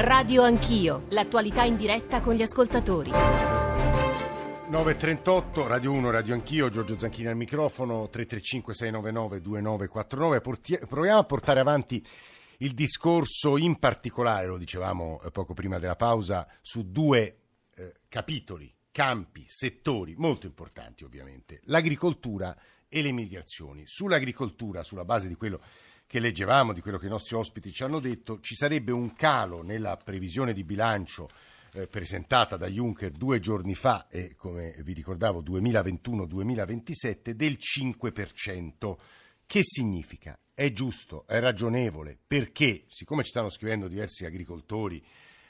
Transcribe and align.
Radio 0.00 0.44
Anch'io, 0.44 1.06
l'attualità 1.08 1.64
in 1.64 1.74
diretta 1.74 2.20
con 2.20 2.34
gli 2.34 2.42
ascoltatori. 2.42 3.10
9.38, 3.10 5.66
Radio 5.66 5.90
1, 5.90 6.10
Radio 6.10 6.34
Anch'io, 6.34 6.68
Giorgio 6.68 6.96
Zanchini 6.96 7.26
al 7.26 7.34
microfono, 7.34 8.04
335-699-2949. 8.04 10.86
proviamo 10.86 11.18
a 11.18 11.24
portare 11.24 11.58
avanti 11.58 12.00
il 12.58 12.74
discorso 12.74 13.56
in 13.56 13.80
particolare, 13.80 14.46
lo 14.46 14.56
dicevamo 14.56 15.20
eh, 15.20 15.32
poco 15.32 15.52
prima 15.52 15.80
della 15.80 15.96
pausa, 15.96 16.46
su 16.62 16.92
due 16.92 17.38
eh, 17.74 17.94
capitoli, 18.08 18.72
campi, 18.92 19.46
settori 19.48 20.14
molto 20.16 20.46
importanti 20.46 21.02
ovviamente, 21.02 21.60
l'agricoltura 21.64 22.56
e 22.88 23.02
le 23.02 23.10
migrazioni. 23.10 23.82
Sull'agricoltura, 23.84 24.84
sulla 24.84 25.04
base 25.04 25.26
di 25.26 25.34
quello 25.34 25.58
che 25.58 25.64
leggevamo, 26.12 26.72
di 26.72 26.80
quello 26.80 26.96
che 26.96 27.06
i 27.06 27.10
nostri 27.10 27.36
ospiti 27.36 27.70
ci 27.70 27.82
hanno 27.82 28.00
detto, 28.00 28.40
ci 28.40 28.54
sarebbe 28.54 28.92
un 28.92 29.12
calo 29.14 29.62
nella 29.62 29.96
previsione 29.96 30.54
di 30.54 30.64
bilancio 30.64 31.28
eh, 31.74 31.86
presentata 31.86 32.56
da 32.56 32.66
Juncker 32.66 33.10
due 33.10 33.40
giorni 33.40 33.74
fa 33.74 34.06
e 34.08 34.34
come 34.34 34.74
vi 34.82 34.94
ricordavo 34.94 35.42
2021-2027 35.42 37.30
del 37.32 37.58
5%. 37.60 38.96
Che 39.44 39.60
significa? 39.62 40.38
È 40.54 40.72
giusto, 40.72 41.26
è 41.26 41.38
ragionevole, 41.40 42.18
perché 42.26 42.84
siccome 42.88 43.22
ci 43.22 43.30
stanno 43.30 43.50
scrivendo 43.50 43.86
diversi 43.86 44.24
agricoltori, 44.24 45.04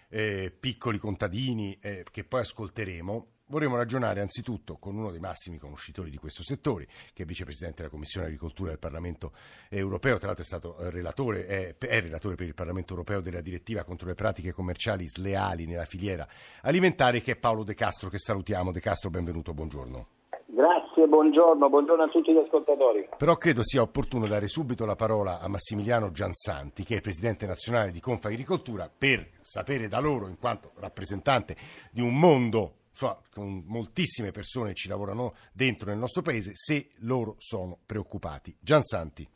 eh, 0.08 0.52
piccoli 0.58 0.98
contadini 0.98 1.78
eh, 1.80 2.04
che 2.10 2.24
poi 2.24 2.40
ascolteremo, 2.40 3.26
vorremmo 3.48 3.76
ragionare 3.76 4.20
anzitutto 4.20 4.76
con 4.78 4.96
uno 4.96 5.10
dei 5.10 5.20
massimi 5.20 5.58
conoscitori 5.58 6.10
di 6.10 6.16
questo 6.16 6.42
settore, 6.42 6.86
che 7.12 7.22
è 7.22 7.26
vicepresidente 7.26 7.78
della 7.78 7.90
Commissione 7.90 8.26
Agricoltura 8.26 8.70
del 8.70 8.78
Parlamento 8.78 9.32
Europeo, 9.68 10.16
tra 10.16 10.26
l'altro 10.26 10.44
è 10.44 10.46
stato 10.46 10.78
eh, 10.78 10.90
relatore, 10.90 11.46
è, 11.46 11.76
è 11.78 12.00
relatore 12.00 12.34
per 12.36 12.46
il 12.46 12.54
Parlamento 12.54 12.92
Europeo 12.92 13.20
della 13.20 13.40
direttiva 13.40 13.84
contro 13.84 14.08
le 14.08 14.14
pratiche 14.14 14.52
commerciali 14.52 15.06
sleali 15.08 15.66
nella 15.66 15.84
filiera 15.84 16.26
alimentare, 16.62 17.20
che 17.20 17.32
è 17.32 17.36
Paolo 17.36 17.64
De 17.64 17.74
Castro, 17.74 18.08
che 18.08 18.18
salutiamo. 18.18 18.72
De 18.72 18.80
Castro, 18.80 19.10
benvenuto, 19.10 19.54
buongiorno. 19.54 20.06
Grazie, 20.50 21.06
buongiorno, 21.06 21.68
buongiorno 21.68 22.02
a 22.04 22.08
tutti 22.08 22.32
gli 22.32 22.38
ascoltatori. 22.38 23.08
Però 23.16 23.36
credo 23.36 23.62
sia 23.62 23.82
opportuno 23.82 24.26
dare 24.26 24.48
subito 24.48 24.84
la 24.84 24.96
parola 24.96 25.40
a 25.40 25.48
Massimiliano 25.48 26.10
Giansanti, 26.10 26.84
che 26.84 26.94
è 26.94 26.96
il 26.96 27.02
presidente 27.02 27.46
nazionale 27.46 27.90
di 27.90 28.00
Confagricoltura, 28.00 28.90
per 28.96 29.28
sapere 29.40 29.88
da 29.88 30.00
loro, 30.00 30.26
in 30.26 30.38
quanto 30.38 30.72
rappresentante 30.76 31.54
di 31.92 32.00
un 32.00 32.18
mondo 32.18 32.77
insomma, 32.98 33.16
con 33.32 33.62
moltissime 33.66 34.32
persone 34.32 34.74
ci 34.74 34.88
lavorano 34.88 35.34
dentro 35.52 35.88
nel 35.88 35.98
nostro 35.98 36.22
paese, 36.22 36.50
se 36.54 36.90
loro 37.02 37.36
sono 37.38 37.78
preoccupati. 37.86 38.56
Giansanti. 38.58 39.26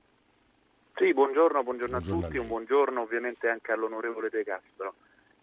Sì, 0.97 1.15
buongiorno, 1.15 1.63
buongiorno, 1.63 1.99
buongiorno 1.99 2.19
a 2.19 2.27
tutti, 2.27 2.39
a 2.39 2.41
un 2.41 2.49
buongiorno 2.49 3.01
ovviamente 3.01 3.49
anche 3.49 3.71
all'onorevole 3.71 4.29
De 4.31 4.43
Castro. 4.43 4.95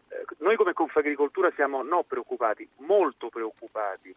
Eh, 0.09 0.25
noi 0.39 0.57
come 0.57 0.73
Confagricoltura 0.73 1.49
siamo 1.55 1.81
no 1.81 2.03
preoccupati, 2.03 2.67
molto 2.77 3.29
preoccupati. 3.29 4.13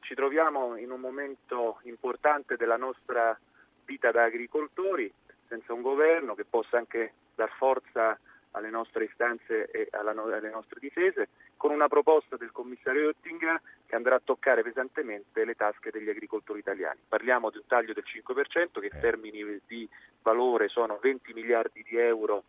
Ci 0.00 0.14
troviamo 0.14 0.76
in 0.76 0.90
un 0.90 1.00
momento 1.00 1.80
importante 1.82 2.56
della 2.56 2.76
nostra 2.76 3.38
vita 3.84 4.10
da 4.10 4.24
agricoltori, 4.24 5.12
senza 5.46 5.72
un 5.72 5.82
governo 5.82 6.34
che 6.34 6.44
possa 6.44 6.78
anche 6.78 7.12
dar 7.34 7.50
forza 7.56 8.18
alle 8.56 8.70
nostre 8.70 9.04
istanze 9.04 9.70
e 9.70 9.88
alle 9.90 10.50
nostre 10.50 10.80
difese, 10.80 11.28
con 11.56 11.70
una 11.70 11.88
proposta 11.88 12.36
del 12.36 12.52
commissario 12.52 13.06
Oettinger 13.06 13.60
che 13.86 13.94
andrà 13.94 14.16
a 14.16 14.22
toccare 14.22 14.62
pesantemente 14.62 15.44
le 15.44 15.54
tasche 15.54 15.90
degli 15.90 16.08
agricoltori 16.08 16.58
italiani. 16.58 17.00
Parliamo 17.06 17.50
di 17.50 17.58
un 17.58 17.66
taglio 17.66 17.92
del 17.92 18.04
5% 18.06 18.80
che 18.80 18.86
in 18.86 18.96
eh. 18.96 19.00
termini 19.00 19.60
di 19.66 19.88
valore 20.22 20.68
sono 20.68 20.98
20 21.00 21.32
miliardi 21.34 21.84
di 21.88 21.96
euro 21.96 22.42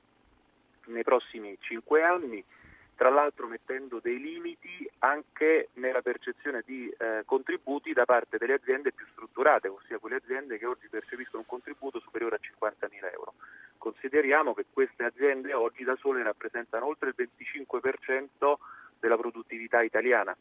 nei 0.85 1.03
prossimi 1.03 1.58
5 1.59 2.02
anni, 2.02 2.44
tra 2.98 3.09
l'altro 3.09 3.48
mettendo 3.48 4.00
dei 4.02 4.20
limiti 4.20 4.90
anche 5.00 5.70
nella 5.73 6.02
percezione 6.02 6.64
di 6.66 6.90
eh, 6.90 7.22
contributi 7.25 7.94
da 7.94 8.06
parte 8.06 8.40
delle 8.40 8.56
aziende 8.56 8.91
più 8.91 9.06
strutturate, 9.12 9.68
ossia 9.68 10.00
quelle 10.00 10.16
aziende 10.16 10.58
che 10.58 10.66
oggi 10.66 10.88
percepiscono 10.90 11.44
un 11.44 11.46
contributo 11.46 12.00
superiore 12.00 12.38
a 12.38 12.66
50.000 12.66 13.13
euro. 13.13 13.36
Consideriamo 13.78 14.56
che 14.56 14.66
queste 14.74 15.03
aziende 15.03 15.53
oggi 15.53 15.84
da 15.84 15.96
sole 15.97 16.24
rappresentano 16.24 16.88
oltre 16.88 17.13
il 17.16 17.30
25% 17.69 18.56
della 19.00 19.16
produttività 19.16 19.84
italiana. 19.84 20.36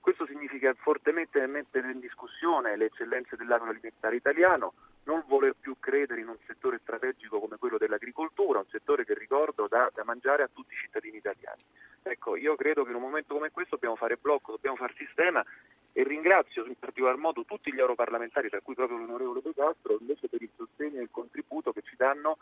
Questo 0.00 0.26
significa 0.26 0.74
fortemente 0.74 1.46
mettere 1.46 1.92
in 1.92 2.00
discussione 2.00 2.76
le 2.76 2.86
eccellenze 2.86 3.36
dell'agroalimentare 3.36 4.16
italiano, 4.16 4.72
non 5.04 5.24
voler 5.26 5.54
più 5.58 5.76
credere 5.78 6.20
in 6.20 6.28
un 6.28 6.36
settore 6.46 6.78
strategico 6.82 7.40
come 7.40 7.56
quello 7.56 7.78
dell'agricoltura, 7.78 8.58
un 8.58 8.68
settore 8.70 9.04
che 9.04 9.14
ricordo 9.14 9.66
dà 9.68 9.90
da 9.92 10.04
mangiare 10.04 10.42
a 10.42 10.50
tutti 10.52 10.74
i 10.74 10.76
cittadini 10.76 11.16
italiani. 11.16 11.62
Ecco, 12.02 12.36
io 12.36 12.54
credo 12.56 12.84
che 12.84 12.90
in 12.90 12.96
un 12.96 13.02
momento 13.02 13.34
come 13.34 13.50
questo 13.50 13.74
dobbiamo 13.74 13.96
fare 13.96 14.16
blocco, 14.16 14.52
dobbiamo 14.52 14.76
fare 14.76 14.94
sistema 14.96 15.44
e 15.92 16.04
ringrazio 16.04 16.64
in 16.66 16.78
particolar 16.78 17.16
modo 17.16 17.44
tutti 17.44 17.72
gli 17.72 17.78
europarlamentari, 17.78 18.48
tra 18.48 18.60
cui 18.60 18.74
proprio 18.74 18.98
l'onorevole 18.98 19.40
De 19.42 19.52
Castro, 19.54 19.96
invece 20.00 20.28
per 20.28 20.40
il 20.40 20.50
sostegno 20.56 21.00
e 21.00 21.02
il 21.02 21.10
contributo 21.10 21.72
che 21.72 21.82
ci 21.82 21.96
danno 21.96 22.38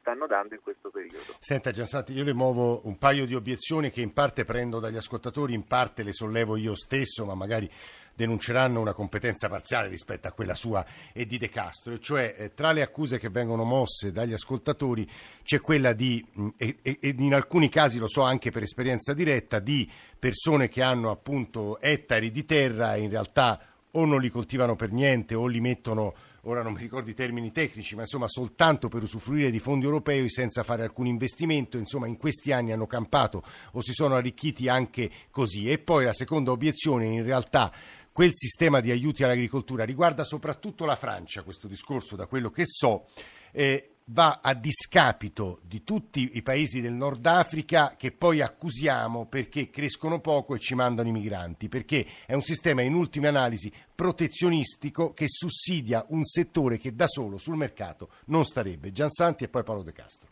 stanno 0.00 0.26
dando 0.26 0.54
in 0.54 0.60
questo 0.62 0.90
periodo. 0.90 1.36
Senta 1.38 1.70
Giansanti, 1.70 2.12
io 2.12 2.24
le 2.24 2.34
muovo 2.34 2.80
un 2.84 2.98
paio 2.98 3.26
di 3.26 3.34
obiezioni 3.34 3.90
che 3.90 4.00
in 4.00 4.12
parte 4.12 4.44
prendo 4.44 4.80
dagli 4.80 4.96
ascoltatori, 4.96 5.54
in 5.54 5.64
parte 5.64 6.02
le 6.02 6.12
sollevo 6.12 6.56
io 6.56 6.74
stesso, 6.74 7.24
ma 7.24 7.34
magari 7.34 7.70
denunceranno 8.14 8.80
una 8.80 8.92
competenza 8.92 9.48
parziale 9.48 9.88
rispetto 9.88 10.28
a 10.28 10.32
quella 10.32 10.54
sua 10.54 10.84
e 11.12 11.24
di 11.24 11.38
De 11.38 11.48
Castro, 11.48 11.94
e 11.94 12.00
cioè 12.00 12.34
eh, 12.36 12.54
tra 12.54 12.72
le 12.72 12.82
accuse 12.82 13.18
che 13.18 13.30
vengono 13.30 13.64
mosse 13.64 14.12
dagli 14.12 14.32
ascoltatori 14.32 15.08
c'è 15.42 15.60
quella 15.60 15.92
di, 15.92 16.24
e, 16.56 16.78
e, 16.82 16.98
in 17.16 17.32
alcuni 17.32 17.68
casi 17.68 17.98
lo 17.98 18.08
so 18.08 18.22
anche 18.22 18.50
per 18.50 18.62
esperienza 18.62 19.14
diretta, 19.14 19.58
di 19.58 19.90
persone 20.18 20.68
che 20.68 20.82
hanno 20.82 21.10
appunto 21.10 21.80
ettari 21.80 22.30
di 22.30 22.44
terra 22.44 22.94
e 22.94 23.00
in 23.00 23.10
realtà 23.10 23.58
o 23.92 24.04
non 24.04 24.20
li 24.20 24.28
coltivano 24.28 24.76
per 24.76 24.92
niente 24.92 25.34
o 25.34 25.46
li 25.46 25.60
mettono, 25.60 26.14
ora 26.42 26.62
non 26.62 26.72
mi 26.72 26.80
ricordo 26.80 27.10
i 27.10 27.14
termini 27.14 27.52
tecnici, 27.52 27.94
ma 27.94 28.02
insomma 28.02 28.28
soltanto 28.28 28.88
per 28.88 29.02
usufruire 29.02 29.50
di 29.50 29.58
fondi 29.58 29.84
europei 29.84 30.28
senza 30.30 30.62
fare 30.62 30.82
alcun 30.82 31.06
investimento, 31.06 31.76
insomma 31.76 32.06
in 32.06 32.16
questi 32.16 32.52
anni 32.52 32.72
hanno 32.72 32.86
campato 32.86 33.42
o 33.72 33.80
si 33.80 33.92
sono 33.92 34.14
arricchiti 34.14 34.68
anche 34.68 35.10
così. 35.30 35.70
E 35.70 35.78
poi 35.78 36.04
la 36.04 36.12
seconda 36.12 36.50
obiezione 36.50 37.06
in 37.06 37.22
realtà 37.22 37.72
quel 38.12 38.34
sistema 38.34 38.80
di 38.80 38.90
aiuti 38.90 39.22
all'agricoltura 39.22 39.84
riguarda 39.84 40.24
soprattutto 40.24 40.84
la 40.84 40.96
Francia, 40.96 41.42
questo 41.42 41.68
discorso 41.68 42.16
da 42.16 42.26
quello 42.26 42.50
che 42.50 42.64
so, 42.66 43.06
eh, 43.52 43.90
va 44.12 44.40
a 44.42 44.54
discapito 44.54 45.60
di 45.62 45.84
tutti 45.84 46.30
i 46.34 46.42
paesi 46.42 46.80
del 46.80 46.92
Nord 46.92 47.24
Africa 47.26 47.94
che 47.96 48.10
poi 48.10 48.40
accusiamo 48.40 49.26
perché 49.26 49.70
crescono 49.70 50.20
poco 50.20 50.54
e 50.54 50.58
ci 50.58 50.74
mandano 50.74 51.08
i 51.08 51.12
migranti, 51.12 51.68
perché 51.68 52.06
è 52.26 52.34
un 52.34 52.40
sistema 52.40 52.82
in 52.82 52.94
ultima 52.94 53.28
analisi 53.28 53.72
protezionistico 53.94 55.12
che 55.12 55.26
sussidia 55.28 56.04
un 56.08 56.24
settore 56.24 56.78
che 56.78 56.94
da 56.94 57.06
solo 57.06 57.38
sul 57.38 57.56
mercato 57.56 58.10
non 58.26 58.44
starebbe. 58.44 58.92
Giansanti 58.92 59.44
e 59.44 59.48
poi 59.48 59.62
Paolo 59.62 59.82
De 59.82 59.92
Castro. 59.92 60.28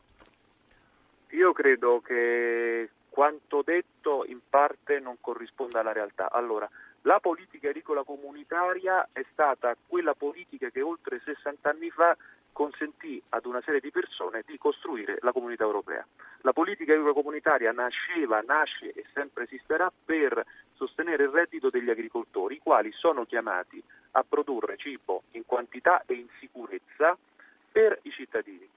Io 1.30 1.52
credo 1.52 2.00
che 2.00 2.90
quanto 3.08 3.62
detto 3.64 4.24
in 4.26 4.40
parte 4.48 4.98
non 4.98 5.16
corrisponda 5.20 5.80
alla 5.80 5.92
realtà. 5.92 6.30
Allora, 6.30 6.68
la 7.02 7.20
politica 7.20 7.68
agricola 7.68 8.02
comunitaria 8.02 9.08
è 9.12 9.24
stata 9.32 9.76
quella 9.86 10.14
politica 10.14 10.68
che 10.70 10.82
oltre 10.82 11.20
60 11.24 11.68
anni 11.68 11.90
fa 11.90 12.16
consentì 12.52 13.22
ad 13.28 13.46
una 13.46 13.60
serie 13.60 13.78
di 13.80 13.92
persone 13.92 14.42
di 14.44 14.58
costruire 14.58 15.18
la 15.20 15.30
comunità 15.30 15.62
europea. 15.62 16.04
La 16.40 16.52
politica 16.52 16.92
agricola 16.92 17.14
comunitaria 17.14 17.70
nasceva, 17.70 18.40
nasce 18.40 18.92
e 18.92 19.04
sempre 19.14 19.44
esisterà 19.44 19.92
per 20.04 20.44
sostenere 20.74 21.24
il 21.24 21.30
reddito 21.30 21.70
degli 21.70 21.88
agricoltori, 21.88 22.56
i 22.56 22.60
quali 22.60 22.90
sono 22.92 23.24
chiamati 23.26 23.80
a 24.12 24.24
produrre 24.28 24.76
cibo 24.76 25.22
in 25.32 25.46
quantità 25.46 26.02
e 26.04 26.14
in 26.14 26.26
sicurezza 26.40 27.16
per 27.70 27.98
i 28.02 28.10
cittadini. 28.10 28.68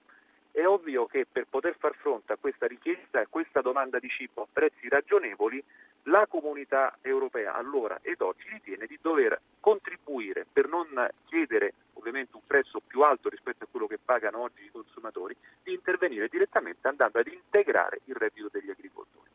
È 0.51 0.65
ovvio 0.65 1.05
che 1.05 1.25
per 1.31 1.47
poter 1.49 1.75
far 1.77 1.95
fronte 1.95 2.33
a 2.33 2.37
questa 2.37 2.67
richiesta 2.67 3.19
e 3.19 3.23
a 3.23 3.27
questa 3.27 3.61
domanda 3.61 3.99
di 3.99 4.09
cibo 4.09 4.43
a 4.43 4.47
prezzi 4.51 4.89
ragionevoli, 4.89 5.63
la 6.03 6.25
comunità 6.27 6.97
europea 7.01 7.53
allora 7.53 7.99
ed 8.01 8.21
oggi 8.21 8.47
ritiene 8.49 8.85
di 8.85 8.97
dover 9.01 9.39
contribuire 9.59 10.45
per 10.51 10.67
non 10.67 10.87
chiedere 11.25 11.73
ovviamente 11.93 12.35
un 12.35 12.41
prezzo 12.47 12.81
più 12.85 13.01
alto 13.01 13.29
rispetto 13.29 13.63
a 13.63 13.67
quello 13.69 13.87
che 13.87 13.99
pagano 14.03 14.39
oggi 14.39 14.63
i 14.63 14.71
consumatori, 14.71 15.35
di 15.61 15.73
intervenire 15.73 16.27
direttamente 16.27 16.87
andando 16.87 17.19
ad 17.19 17.27
integrare 17.27 18.01
il 18.05 18.15
reddito 18.15 18.49
degli 18.51 18.69
agricoltori. 18.69 19.29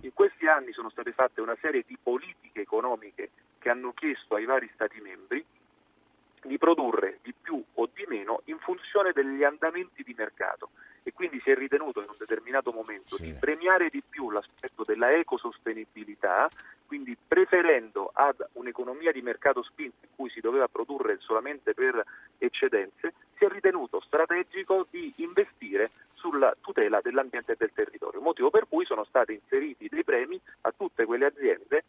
In 0.00 0.12
questi 0.14 0.46
anni 0.46 0.72
sono 0.72 0.88
state 0.88 1.12
fatte 1.12 1.40
una 1.40 1.56
serie 1.60 1.84
di 1.86 1.98
politiche 2.00 2.60
economiche 2.60 3.30
che 3.58 3.70
hanno 3.70 3.92
chiesto 3.92 4.36
ai 4.36 4.44
vari 4.44 4.70
Stati 4.72 5.00
membri 5.00 5.44
di 6.46 6.58
produrre 6.58 7.18
di 7.22 7.34
più 7.40 7.62
o 7.74 7.88
di 7.92 8.04
meno 8.08 8.42
in 8.44 8.58
funzione 8.58 9.12
degli 9.12 9.42
andamenti 9.42 10.02
di 10.02 10.14
mercato 10.16 10.70
e 11.02 11.12
quindi 11.12 11.40
si 11.40 11.50
è 11.50 11.54
ritenuto 11.54 12.00
in 12.00 12.08
un 12.08 12.16
determinato 12.18 12.72
momento 12.72 13.14
sì. 13.14 13.22
di 13.22 13.32
premiare 13.38 13.90
di 13.90 14.02
più 14.02 14.30
l'aspetto 14.30 14.82
della 14.82 15.12
ecosostenibilità, 15.12 16.48
quindi 16.84 17.16
preferendo 17.16 18.10
ad 18.12 18.44
un'economia 18.54 19.12
di 19.12 19.22
mercato 19.22 19.62
spinta 19.62 20.04
in 20.04 20.10
cui 20.16 20.30
si 20.30 20.40
doveva 20.40 20.66
produrre 20.66 21.18
solamente 21.20 21.74
per 21.74 22.04
eccedenze, 22.38 23.14
si 23.36 23.44
è 23.44 23.48
ritenuto 23.48 24.00
strategico 24.00 24.86
di 24.90 25.12
investire 25.18 25.90
sulla 26.14 26.56
tutela 26.60 27.00
dell'ambiente 27.00 27.52
e 27.52 27.56
del 27.56 27.70
territorio, 27.72 28.20
motivo 28.20 28.50
per 28.50 28.66
cui 28.68 28.84
sono 28.84 29.04
stati 29.04 29.32
inseriti 29.32 29.88
dei 29.88 30.02
premi 30.02 30.40
a 30.62 30.72
tutte 30.76 31.04
quelle 31.04 31.26
aziende 31.26 31.84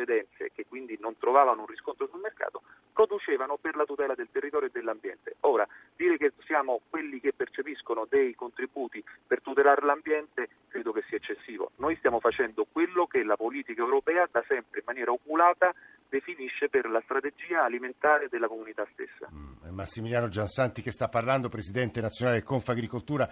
eccedenze, 0.00 0.50
che 0.54 0.66
quindi 0.66 0.96
non 1.00 1.16
trovavano 1.18 1.60
un 1.60 1.66
riscontro 1.66 2.08
sul 2.08 2.20
mercato, 2.20 2.62
producevano 2.92 3.56
per 3.56 3.76
la 3.76 3.84
tutela 3.84 4.14
del 4.14 4.28
territorio 4.30 4.68
e 4.68 4.70
dell'ambiente. 4.72 5.36
Ora, 5.40 5.66
dire 5.96 6.16
che 6.16 6.32
siamo 6.44 6.80
quelli 6.88 7.20
che 7.20 7.32
percepiscono 7.32 8.06
dei 8.08 8.34
contributi 8.34 9.02
per 9.26 9.40
tutelare 9.42 9.84
l'ambiente 9.84 10.48
credo 10.68 10.92
che 10.92 11.02
sia 11.08 11.16
eccessivo. 11.16 11.70
Noi 11.76 11.96
stiamo 11.96 12.20
facendo 12.20 12.66
quello 12.70 13.06
che 13.06 13.22
la 13.22 13.36
politica 13.36 13.82
europea 13.82 14.28
da 14.30 14.42
sempre 14.46 14.80
in 14.80 14.84
maniera 14.86 15.12
oculata 15.12 15.72
definisce 16.08 16.68
per 16.68 16.88
la 16.88 17.00
strategia 17.02 17.64
alimentare 17.64 18.28
della 18.28 18.48
comunità 18.48 18.86
stessa. 18.92 19.28
Mm, 19.32 19.72
Massimiliano 19.72 20.28
Giansanti 20.28 20.82
che 20.82 20.90
sta 20.90 21.08
parlando, 21.08 21.48
Presidente 21.48 22.00
nazionale 22.00 22.38
del 22.38 22.46
Confagricoltura. 22.46 23.28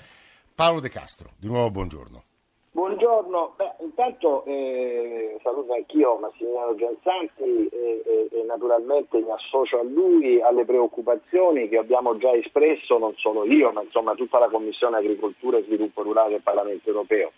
Paolo 0.54 0.80
De 0.80 0.88
Castro, 0.88 1.30
di 1.38 1.46
nuovo 1.46 1.70
buongiorno. 1.70 2.22
Buongiorno, 2.72 3.54
Beh, 3.56 3.77
intanto 3.88 4.44
eh, 4.44 5.38
saluto 5.42 5.72
anch'io 5.72 6.18
Massimiliano 6.18 6.74
Giansanti 6.74 7.68
e, 7.68 8.02
e, 8.04 8.28
e, 8.30 8.44
naturalmente 8.44 9.18
mi 9.18 9.30
associo 9.30 9.80
a 9.80 9.82
lui 9.82 10.40
alle 10.42 10.64
preoccupazioni 10.64 11.68
che 11.68 11.78
abbiamo 11.78 12.16
già 12.18 12.32
espresso 12.32 12.98
non 12.98 13.14
solo 13.16 13.44
io 13.44 13.72
ma 13.72 13.82
insomma 13.82 14.14
tutta 14.14 14.38
la 14.38 14.48
Commissione 14.48 14.98
Agricoltura 14.98 15.58
e 15.58 15.64
Sviluppo 15.64 16.02
Rurale 16.02 16.30
del 16.30 16.42
Parlamento 16.42 16.88
Europeo. 16.88 17.32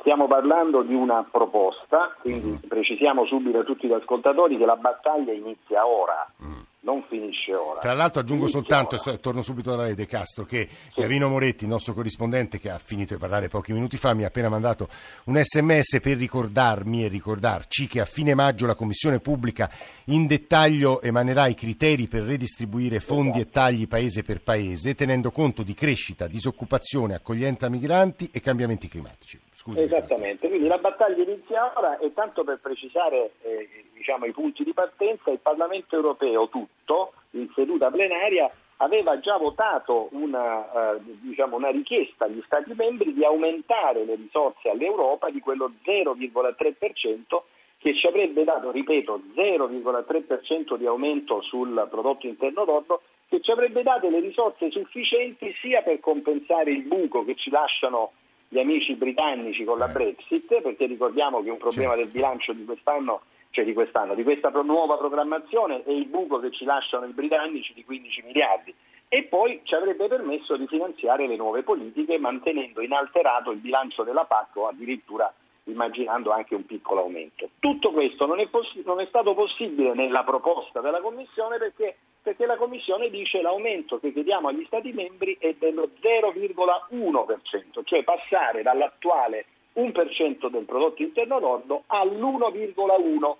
Stiamo 0.00 0.28
parlando 0.28 0.82
di 0.82 0.94
una 0.94 1.26
proposta, 1.28 2.14
quindi 2.20 2.50
mm. 2.50 2.68
precisiamo 2.68 3.26
subito 3.26 3.58
a 3.58 3.64
tutti 3.64 3.88
gli 3.88 3.92
ascoltatori 3.92 4.56
che 4.56 4.64
la 4.64 4.76
battaglia 4.76 5.32
inizia 5.32 5.86
ora. 5.86 6.24
Mm 6.40 6.67
non 6.80 7.04
finisce 7.08 7.54
ora. 7.54 7.80
Tra 7.80 7.92
l'altro 7.92 8.20
aggiungo 8.20 8.46
soltanto, 8.46 8.96
e 8.96 9.18
torno 9.18 9.42
subito 9.42 9.74
da 9.74 9.82
lei 9.82 9.94
De 9.94 10.06
Castro, 10.06 10.44
che 10.44 10.68
sì. 10.68 11.00
Gavino 11.00 11.28
Moretti, 11.28 11.64
il 11.64 11.70
nostro 11.70 11.92
corrispondente 11.92 12.58
che 12.58 12.70
ha 12.70 12.78
finito 12.78 13.14
di 13.14 13.20
parlare 13.20 13.48
pochi 13.48 13.72
minuti 13.72 13.96
fa, 13.96 14.14
mi 14.14 14.24
ha 14.24 14.28
appena 14.28 14.48
mandato 14.48 14.88
un 15.24 15.40
sms 15.42 15.98
per 16.00 16.16
ricordarmi 16.16 17.04
e 17.04 17.08
ricordarci 17.08 17.86
che 17.86 18.00
a 18.00 18.04
fine 18.04 18.34
maggio 18.34 18.66
la 18.66 18.74
Commissione 18.74 19.18
pubblica 19.18 19.70
in 20.06 20.26
dettaglio 20.26 21.00
emanerà 21.02 21.46
i 21.48 21.54
criteri 21.54 22.06
per 22.06 22.22
redistribuire 22.22 23.00
fondi 23.00 23.40
esatto. 23.40 23.48
e 23.48 23.50
tagli 23.50 23.88
paese 23.88 24.22
per 24.22 24.42
paese, 24.42 24.94
tenendo 24.94 25.30
conto 25.30 25.62
di 25.62 25.74
crescita, 25.74 26.26
disoccupazione, 26.26 27.14
accoglienza 27.14 27.68
migranti 27.68 28.30
e 28.32 28.40
cambiamenti 28.40 28.88
climatici. 28.88 29.40
Scusi, 29.58 29.82
Esattamente, 29.82 30.46
quindi 30.48 30.68
la 30.68 30.78
battaglia 30.78 31.24
inizia 31.24 31.72
ora 31.76 31.98
e 31.98 32.14
tanto 32.14 32.44
per 32.44 32.60
precisare 32.60 33.32
eh, 33.42 33.68
diciamo, 33.92 34.24
i 34.26 34.30
punti 34.30 34.62
di 34.62 34.72
partenza, 34.72 35.32
il 35.32 35.40
Parlamento 35.40 35.96
europeo 35.96 36.48
tutto 36.48 37.14
in 37.30 37.50
seduta 37.56 37.90
plenaria 37.90 38.48
aveva 38.76 39.18
già 39.18 39.36
votato 39.36 40.10
una, 40.12 40.94
eh, 40.94 41.00
diciamo, 41.22 41.56
una, 41.56 41.70
richiesta 41.70 42.26
agli 42.26 42.40
Stati 42.46 42.72
membri 42.74 43.12
di 43.12 43.24
aumentare 43.24 44.04
le 44.04 44.14
risorse 44.14 44.70
all'Europa 44.70 45.28
di 45.28 45.40
quello 45.40 45.72
0,3% 45.84 47.42
che 47.78 47.96
ci 47.96 48.06
avrebbe 48.06 48.44
dato, 48.44 48.70
ripeto, 48.70 49.22
0,3% 49.34 50.76
di 50.76 50.86
aumento 50.86 51.42
sul 51.42 51.84
prodotto 51.90 52.28
interno 52.28 52.64
lordo, 52.64 53.02
che 53.28 53.40
ci 53.40 53.50
avrebbe 53.50 53.82
dato 53.82 54.08
le 54.08 54.20
risorse 54.20 54.70
sufficienti 54.70 55.52
sia 55.60 55.82
per 55.82 55.98
compensare 55.98 56.70
il 56.70 56.82
buco 56.82 57.24
che 57.24 57.34
ci 57.34 57.50
lasciano 57.50 58.12
gli 58.48 58.58
amici 58.58 58.94
britannici 58.94 59.64
con 59.64 59.78
la 59.78 59.88
eh. 59.88 59.92
Brexit, 59.92 60.62
perché 60.62 60.86
ricordiamo 60.86 61.42
che 61.42 61.50
un 61.50 61.58
problema 61.58 61.94
del 61.94 62.08
bilancio 62.08 62.52
di 62.52 62.64
quest'anno 62.64 63.20
cioè 63.50 63.64
di 63.64 63.72
quest'anno, 63.72 64.14
di 64.14 64.22
questa 64.22 64.50
nuova 64.50 64.96
programmazione 64.96 65.82
e 65.84 65.96
il 65.96 66.06
buco 66.06 66.38
che 66.38 66.50
ci 66.50 66.64
lasciano 66.64 67.06
i 67.06 67.12
britannici 67.12 67.72
di 67.72 67.84
15 67.84 68.22
miliardi 68.26 68.74
e 69.08 69.24
poi 69.24 69.60
ci 69.64 69.74
avrebbe 69.74 70.06
permesso 70.06 70.56
di 70.56 70.66
finanziare 70.66 71.26
le 71.26 71.36
nuove 71.36 71.62
politiche 71.62 72.18
mantenendo 72.18 72.82
inalterato 72.82 73.50
il 73.50 73.58
bilancio 73.58 74.02
della 74.02 74.24
PAC 74.24 74.56
o 74.56 74.68
addirittura 74.68 75.32
immaginando 75.70 76.30
anche 76.30 76.54
un 76.54 76.66
piccolo 76.66 77.02
aumento. 77.02 77.50
Tutto 77.58 77.90
questo 77.90 78.26
non 78.26 78.40
è, 78.40 78.48
poss- 78.48 78.82
non 78.84 79.00
è 79.00 79.06
stato 79.06 79.34
possibile 79.34 79.94
nella 79.94 80.24
proposta 80.24 80.80
della 80.80 81.00
Commissione 81.00 81.58
perché, 81.58 81.96
perché 82.22 82.46
la 82.46 82.56
Commissione 82.56 83.10
dice 83.10 83.38
che 83.38 83.42
l'aumento 83.42 83.98
che 83.98 84.12
chiediamo 84.12 84.48
agli 84.48 84.64
Stati 84.66 84.92
membri 84.92 85.36
è 85.38 85.54
dello 85.58 85.90
0,1%, 86.00 87.84
cioè 87.84 88.04
passare 88.04 88.62
dall'attuale 88.62 89.46
1% 89.76 90.48
del 90.48 90.64
prodotto 90.64 91.02
interno 91.02 91.38
lordo 91.38 91.84
all'1,1%. 91.86 93.36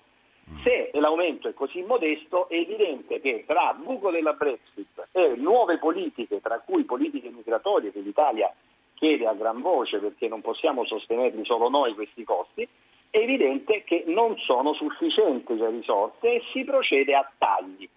Se 0.63 0.91
l'aumento 0.95 1.49
è 1.49 1.53
così 1.53 1.83
modesto, 1.83 2.49
è 2.49 2.55
evidente 2.55 3.21
che 3.21 3.45
tra 3.47 3.75
buco 3.75 4.11
della 4.11 4.33
Brexit 4.33 5.09
e 5.13 5.35
nuove 5.37 5.77
politiche, 5.79 6.41
tra 6.41 6.59
cui 6.61 6.85
politiche 6.85 7.29
migratorie 7.29 7.93
che 7.93 8.01
l'Italia 8.01 8.51
chiede 8.99 9.27
a 9.27 9.35
gran 9.35 9.61
voce 9.61 9.99
perché 9.99 10.29
non 10.29 10.41
possiamo 10.41 10.85
sostenerli 10.85 11.45
solo 11.45 11.69
noi 11.69 11.95
questi 11.95 12.25
costi, 12.25 12.69
è 13.11 13.19
evidente 13.19 13.85
che 13.85 14.05
non 14.06 14.37
sono 14.39 14.75
sufficienti 14.75 15.56
le 15.56 15.71
risorse 15.71 16.35
e 16.35 16.43
si 16.53 16.65
procede 16.65 17.15
a 17.15 17.31
tagli 17.39 17.89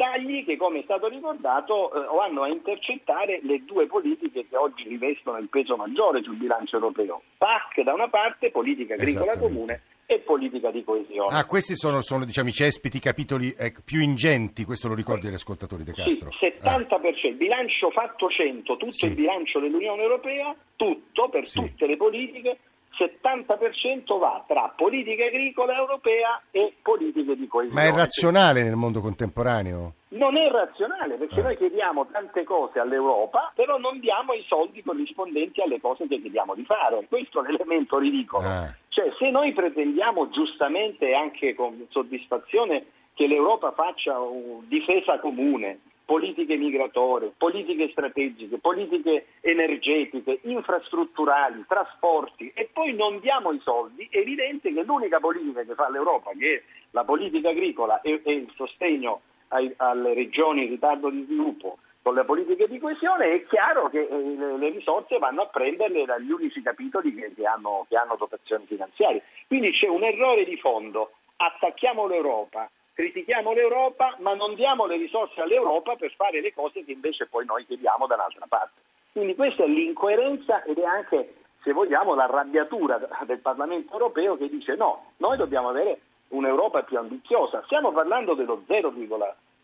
tagli 0.00 0.46
che, 0.46 0.56
come 0.56 0.78
è 0.78 0.82
stato 0.84 1.08
ricordato, 1.08 1.92
eh, 1.92 2.16
vanno 2.16 2.44
a 2.44 2.48
intercettare 2.48 3.40
le 3.42 3.62
due 3.66 3.86
politiche 3.86 4.48
che 4.48 4.56
oggi 4.56 4.88
rivestono 4.88 5.36
il 5.36 5.50
peso 5.50 5.76
maggiore 5.76 6.22
sul 6.22 6.36
bilancio 6.36 6.76
europeo. 6.76 7.20
PAC 7.36 7.82
da 7.82 7.92
una 7.92 8.08
parte, 8.08 8.50
politica 8.50 8.94
agricola 8.94 9.36
comune 9.36 9.82
e 10.10 10.18
politica 10.18 10.72
di 10.72 10.82
coesione. 10.82 11.38
Ah, 11.38 11.46
questi 11.46 11.76
sono, 11.76 12.00
sono 12.00 12.24
diciamo, 12.24 12.48
i 12.48 12.52
cespiti, 12.52 12.96
i 12.96 13.00
capitoli 13.00 13.52
eh, 13.52 13.72
più 13.84 14.00
ingenti, 14.00 14.64
questo 14.64 14.88
lo 14.88 14.94
ricordi 14.94 15.28
agli 15.28 15.34
ascoltatori 15.34 15.84
De 15.84 15.92
Castro? 15.92 16.32
Sì, 16.32 16.52
70%, 16.60 16.88
ah. 16.90 17.30
bilancio 17.36 17.90
fatto 17.92 18.28
100, 18.28 18.76
tutto 18.76 18.90
sì. 18.90 19.06
il 19.06 19.14
bilancio 19.14 19.60
dell'Unione 19.60 20.02
Europea, 20.02 20.52
tutto 20.74 21.28
per 21.28 21.46
sì. 21.46 21.60
tutte 21.60 21.86
le 21.86 21.96
politiche 21.96 22.58
70% 22.98 24.18
va 24.18 24.44
tra 24.46 24.72
politica 24.76 25.24
agricola 25.24 25.76
europea 25.76 26.42
e 26.50 26.74
politiche 26.82 27.36
di 27.36 27.46
coesione. 27.46 27.80
Ma 27.80 27.88
è 27.88 27.96
razionale 27.96 28.62
nel 28.62 28.74
mondo 28.74 29.00
contemporaneo? 29.00 29.94
Non 30.08 30.36
è 30.36 30.50
razionale 30.50 31.14
perché 31.14 31.38
eh. 31.38 31.42
noi 31.42 31.56
chiediamo 31.56 32.08
tante 32.10 32.42
cose 32.42 32.80
all'europa, 32.80 33.52
però 33.54 33.78
non 33.78 34.00
diamo 34.00 34.32
i 34.32 34.44
soldi 34.48 34.82
corrispondenti 34.82 35.62
alle 35.62 35.80
cose 35.80 36.08
che 36.08 36.20
chiediamo 36.20 36.54
di 36.54 36.64
fare. 36.64 37.06
Questo 37.08 37.44
è 37.44 37.48
l'elemento 37.48 37.98
ridicolo. 37.98 38.46
Eh. 38.46 38.74
Cioè, 38.90 39.12
se 39.18 39.30
noi 39.30 39.52
pretendiamo 39.52 40.30
giustamente 40.30 41.08
e 41.08 41.14
anche 41.14 41.54
con 41.54 41.86
soddisfazione 41.90 42.86
che 43.14 43.28
l'Europa 43.28 43.70
faccia 43.70 44.18
difesa 44.66 45.20
comune, 45.20 45.78
politiche 46.04 46.56
migratorie, 46.56 47.32
politiche 47.36 47.88
strategiche, 47.90 48.58
politiche 48.58 49.26
energetiche, 49.42 50.40
infrastrutturali, 50.42 51.64
trasporti 51.68 52.50
e 52.52 52.68
poi 52.72 52.92
non 52.92 53.20
diamo 53.20 53.52
i 53.52 53.60
soldi, 53.62 54.08
è 54.10 54.18
evidente 54.18 54.72
che 54.72 54.82
l'unica 54.82 55.20
politica 55.20 55.62
che 55.62 55.74
fa 55.74 55.88
l'Europa, 55.88 56.32
che 56.36 56.54
è 56.54 56.62
la 56.90 57.04
politica 57.04 57.50
agricola 57.50 58.00
e, 58.00 58.22
e 58.24 58.32
il 58.32 58.52
sostegno 58.56 59.20
ai, 59.48 59.72
alle 59.76 60.14
regioni 60.14 60.64
in 60.64 60.70
ritardo 60.70 61.10
di 61.10 61.22
sviluppo 61.26 61.78
con 62.02 62.14
le 62.14 62.24
politiche 62.24 62.66
di 62.66 62.78
coesione, 62.78 63.32
è 63.32 63.46
chiaro 63.46 63.88
che 63.88 64.08
eh, 64.10 64.56
le, 64.56 64.70
risorse 64.70 65.18
vanno 65.18 65.42
a 65.42 65.46
prenderle 65.46 66.04
dagli 66.04 66.30
unici 66.30 66.62
capitoli 66.62 67.14
che, 67.14 67.32
che, 67.34 67.46
hanno, 67.46 67.86
che 67.88 67.96
hanno 67.96 68.16
dotazioni 68.16 68.64
finanziarie. 68.66 69.22
Quindi 69.46 69.72
c'è 69.72 69.88
un 69.88 70.02
errore 70.02 70.44
di 70.44 70.56
fondo, 70.56 71.12
attacchiamo 71.36 72.06
l'Europa 72.06 72.70
critichiamo 73.00 73.52
l'Europa 73.52 74.14
ma 74.18 74.34
non 74.34 74.54
diamo 74.54 74.84
le 74.84 74.96
risorse 74.96 75.40
all'Europa 75.40 75.96
per 75.96 76.12
fare 76.16 76.42
le 76.42 76.52
cose 76.52 76.84
che 76.84 76.92
invece 76.92 77.26
poi 77.26 77.46
noi 77.46 77.64
chiediamo 77.64 78.06
dall'altra 78.06 78.44
parte. 78.46 78.80
Quindi 79.12 79.34
questa 79.34 79.64
è 79.64 79.66
l'incoerenza 79.66 80.62
ed 80.64 80.76
è 80.76 80.84
anche, 80.84 81.34
se 81.62 81.72
vogliamo, 81.72 82.14
l'arrabbiatura 82.14 83.00
del 83.24 83.38
Parlamento 83.38 83.92
europeo 83.94 84.36
che 84.36 84.50
dice 84.50 84.76
no, 84.76 85.12
noi 85.16 85.38
dobbiamo 85.38 85.70
avere 85.70 86.00
un'Europa 86.28 86.82
più 86.82 86.98
ambiziosa. 86.98 87.62
Stiamo 87.64 87.90
parlando 87.90 88.34
dello 88.34 88.62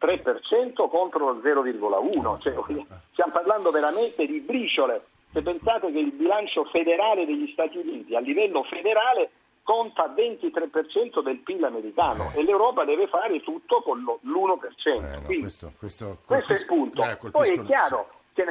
0,3% 0.00 0.88
contro 0.88 1.32
lo 1.32 1.40
0,1%, 1.40 2.40
cioè, 2.40 2.54
stiamo 3.12 3.32
parlando 3.32 3.70
veramente 3.70 4.26
di 4.26 4.40
briciole. 4.40 5.06
Se 5.32 5.42
pensate 5.42 5.92
che 5.92 5.98
il 5.98 6.12
bilancio 6.12 6.64
federale 6.64 7.26
degli 7.26 7.50
Stati 7.52 7.78
Uniti 7.78 8.14
a 8.14 8.20
livello 8.20 8.62
federale 8.64 9.30
conta 9.62 10.14
23% 10.14 11.22
del 11.22 11.38
PIL 11.38 11.64
americano 11.64 12.30
eh. 12.32 12.38
e 12.40 12.44
l'Europa 12.44 12.84
deve 12.84 13.08
fare 13.08 13.42
tutto 13.42 13.82
con 13.82 13.98
l'1%. 13.98 14.20
Eh, 14.84 15.00
no, 15.00 15.22
Quindi, 15.24 15.40
questo, 15.40 15.72
questo, 15.76 16.18
questo, 16.24 16.52
è 16.52 16.56
il 16.56 16.64
punto. 16.66 17.02
Eh, 17.02 17.16
Poi 17.30 17.48
è 17.50 17.64
chiaro 17.64 18.08
che 18.32 18.44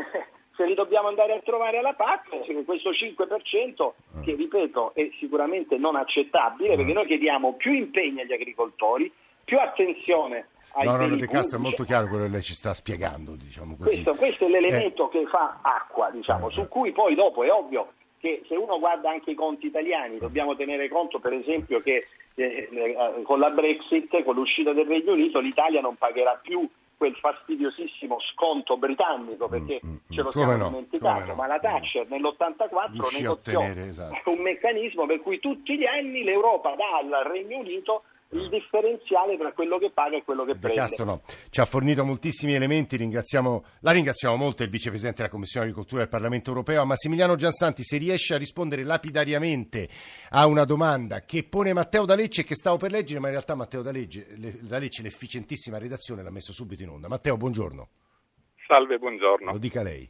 se 0.56 0.66
li 0.66 0.74
dobbiamo 0.74 1.08
andare 1.08 1.34
a 1.34 1.40
trovare 1.40 1.78
alla 1.78 1.94
PAC, 1.94 2.64
questo 2.66 2.92
5% 2.92 3.92
eh. 4.18 4.22
che 4.24 4.36
ripeto 4.36 4.94
è 4.94 5.10
sicuramente 5.18 5.78
non 5.78 5.96
accettabile 5.96 6.74
eh. 6.74 6.76
perché 6.76 6.94
noi 6.94 7.06
chiediamo 7.06 7.54
più 7.54 7.72
impegni 7.72 8.22
agli 8.22 8.34
agricoltori, 8.34 9.12
più 9.46 9.58
attenzione 9.60 10.48
ai 10.74 10.86
No, 10.86 10.98
no, 10.98 11.16
De 11.16 11.28
Castro 11.28 11.58
è 11.58 11.62
molto 11.62 11.84
chiaro 11.84 12.08
quello 12.08 12.26
che 12.26 12.32
lei 12.32 12.42
ci 12.42 12.54
sta 12.54 12.74
spiegando, 12.74 13.36
diciamo. 13.36 13.78
Questo, 13.78 14.14
questo 14.16 14.46
è 14.46 14.50
l'elemento 14.50 15.08
che 15.08 15.26
fa 15.28 15.60
acqua, 15.62 16.10
diciamo, 16.12 16.50
su 16.50 16.68
cui 16.68 16.92
poi 16.92 17.16
dopo 17.16 17.44
è 17.44 17.52
ovvio 17.52 17.94
che 18.26 18.42
se 18.48 18.56
uno 18.56 18.80
guarda 18.80 19.12
anche 19.12 19.32
i 19.32 19.36
conti 19.36 19.68
italiani 19.68 20.18
dobbiamo 20.18 20.56
tenere 20.56 20.90
conto 20.90 21.20
per 21.20 21.34
esempio 21.34 21.80
che 21.80 22.08
eh, 22.34 22.70
eh, 22.72 23.22
con 23.22 23.40
la 23.40 23.52
Brexit, 23.52 24.24
con 24.24 24.34
l'uscita 24.34 24.74
del 24.74 24.88
Regno 24.88 25.14
Unito, 25.14 25.40
l'Italia 25.40 25.80
non 25.80 25.96
pagherà 25.96 26.40
più 26.42 26.68
quel 26.98 27.16
fastidiosissimo 27.16 28.18
sconto 28.34 28.78
britannico 28.78 29.48
perché 29.48 29.80
mm, 29.86 29.92
mm, 29.92 29.96
ce 30.10 30.22
lo 30.22 30.32
siamo 30.32 30.56
no, 30.56 30.70
dimenticato, 30.70 31.28
no, 31.28 31.36
ma 31.36 31.46
la 31.46 31.60
Thatcher 31.60 32.08
nell'84 32.10 33.20
negoziò 33.20 33.32
ottenere, 33.32 33.88
esatto. 33.88 34.32
un 34.32 34.42
meccanismo 34.42 35.06
per 35.06 35.22
cui 35.22 35.40
tutti 35.40 35.78
gli 35.78 35.86
anni 35.86 36.24
l'Europa 36.24 36.74
dà 36.76 37.18
al 37.18 37.26
Regno 37.26 37.60
Unito 37.60 38.04
il 38.30 38.50
differenziale 38.50 39.38
tra 39.38 39.52
quello 39.54 39.78
che 39.78 39.92
paga 39.92 40.18
e 40.18 40.24
quello 40.24 40.46
che 40.46 40.56
prende. 40.56 40.80
Castro 40.80 41.06
no. 41.06 41.22
ci 41.50 41.60
ha 41.60 41.66
fornito 41.66 42.04
moltissimi 42.04 42.54
elementi, 42.54 42.98
ringraziamo, 42.98 43.64
la 43.82 43.92
ringraziamo 43.92 44.36
molto 44.36 44.64
il 44.64 44.70
vicepresidente 44.70 45.18
della 45.18 45.30
Commissione 45.30 45.68
Agricoltura 45.68 46.02
del 46.02 46.10
Parlamento 46.10 46.50
Europeo, 46.50 46.82
a 46.82 46.86
Massimiliano 46.86 47.36
Giansanti, 47.36 47.84
se 47.84 47.98
riesce 47.98 48.34
a 48.34 48.38
rispondere 48.38 48.84
lapidariamente 48.84 49.88
a 50.32 50.48
una 50.48 50.66
domanda 50.66 51.22
che 51.22 51.44
pone 51.44 51.74
Matteo 51.74 52.06
D'Alecce 52.06 52.42
e 52.42 52.44
che 52.44 52.56
stavo 52.56 52.78
per 52.78 52.92
leggere, 52.92 53.20
ma 53.20 53.28
in 53.28 53.34
realtà 53.34 53.56
Matteo 53.56 53.82
D'Alecce, 53.82 54.28
D'Alecce 54.62 55.02
l'efficientissima 55.02 55.78
redazione 55.78 56.24
l'ha 56.24 56.32
messo 56.32 56.52
subito 56.52 56.84
in 56.84 56.90
onda. 56.90 57.08
Matteo, 57.08 57.38
buongiorno. 57.38 57.90
Salve, 58.68 58.98
buongiorno. 58.98 59.52
Lo 59.52 59.58
dica 59.60 59.84
lei. 59.84 60.10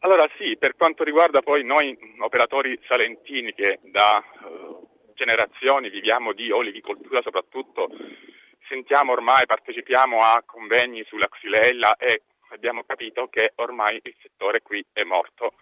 Allora 0.00 0.26
sì, 0.38 0.56
per 0.58 0.76
quanto 0.76 1.04
riguarda 1.04 1.42
poi 1.42 1.64
noi 1.64 1.96
operatori 2.20 2.78
salentini 2.88 3.52
che 3.52 3.80
da 3.90 4.22
uh, 4.46 4.88
generazioni 5.20 5.90
viviamo 5.90 6.32
di 6.32 6.50
olivicoltura 6.50 7.20
soprattutto, 7.20 7.90
sentiamo 8.66 9.12
ormai, 9.12 9.44
partecipiamo 9.44 10.20
a 10.20 10.42
convegni 10.46 11.04
sulla 11.04 11.28
xylella 11.28 11.96
e 11.96 12.22
abbiamo 12.52 12.84
capito 12.84 13.28
che 13.28 13.52
ormai 13.56 14.00
il 14.02 14.14
settore 14.22 14.62
qui 14.62 14.82
è 14.94 15.02
morto. 15.04 15.52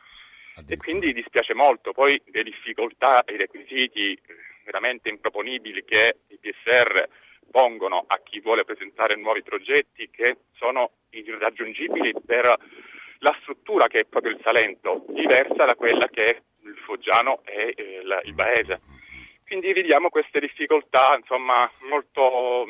E 0.68 0.76
quindi 0.76 1.12
dispiace 1.12 1.54
molto, 1.54 1.92
poi 1.92 2.20
le 2.26 2.42
difficoltà 2.42 3.24
e 3.24 3.34
i 3.34 3.36
requisiti 3.36 4.12
eh, 4.12 4.20
veramente 4.64 5.08
improponibili 5.08 5.84
che 5.84 6.18
i 6.28 6.38
PSR 6.38 7.08
pongono 7.50 8.04
a 8.06 8.20
chi 8.22 8.40
vuole 8.40 8.64
presentare 8.64 9.16
nuovi 9.16 9.42
progetti 9.42 10.08
che 10.10 10.38
sono 10.54 10.90
irraggiungibili 11.10 12.12
per 12.24 12.54
la 13.20 13.36
struttura 13.40 13.86
che 13.86 14.00
è 14.00 14.04
proprio 14.04 14.32
il 14.32 14.40
Salento, 14.44 15.04
diversa 15.08 15.64
da 15.64 15.74
quella 15.74 16.06
che 16.08 16.24
è 16.24 16.42
il 16.62 16.76
Foggiano 16.84 17.42
e 17.44 17.72
eh, 17.76 18.00
il, 18.02 18.20
il 18.24 18.34
Baese. 18.34 18.97
Quindi 19.48 19.72
vediamo 19.72 20.10
queste 20.10 20.40
difficoltà 20.40 21.16
insomma, 21.18 21.70
molto, 21.88 22.66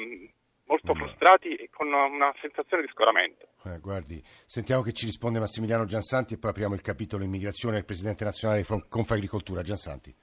molto 0.67 0.95
frustrati 0.95 1.57
e 1.57 1.69
con 1.71 1.89
una 1.89 2.33
sensazione 2.41 2.85
di 2.85 2.89
scoramento. 2.89 3.49
Eh, 3.65 3.81
guardi, 3.81 4.23
sentiamo 4.47 4.83
che 4.83 4.93
ci 4.93 5.05
risponde 5.05 5.41
Massimiliano 5.41 5.87
Giansanti 5.87 6.35
e 6.35 6.39
poi 6.39 6.51
apriamo 6.51 6.75
il 6.75 6.81
capitolo 6.81 7.25
immigrazione 7.25 7.75
del 7.75 7.85
Presidente 7.85 8.23
nazionale 8.23 8.63
di 8.63 8.83
Confagricoltura. 8.89 9.63
Giansanti. 9.63 10.15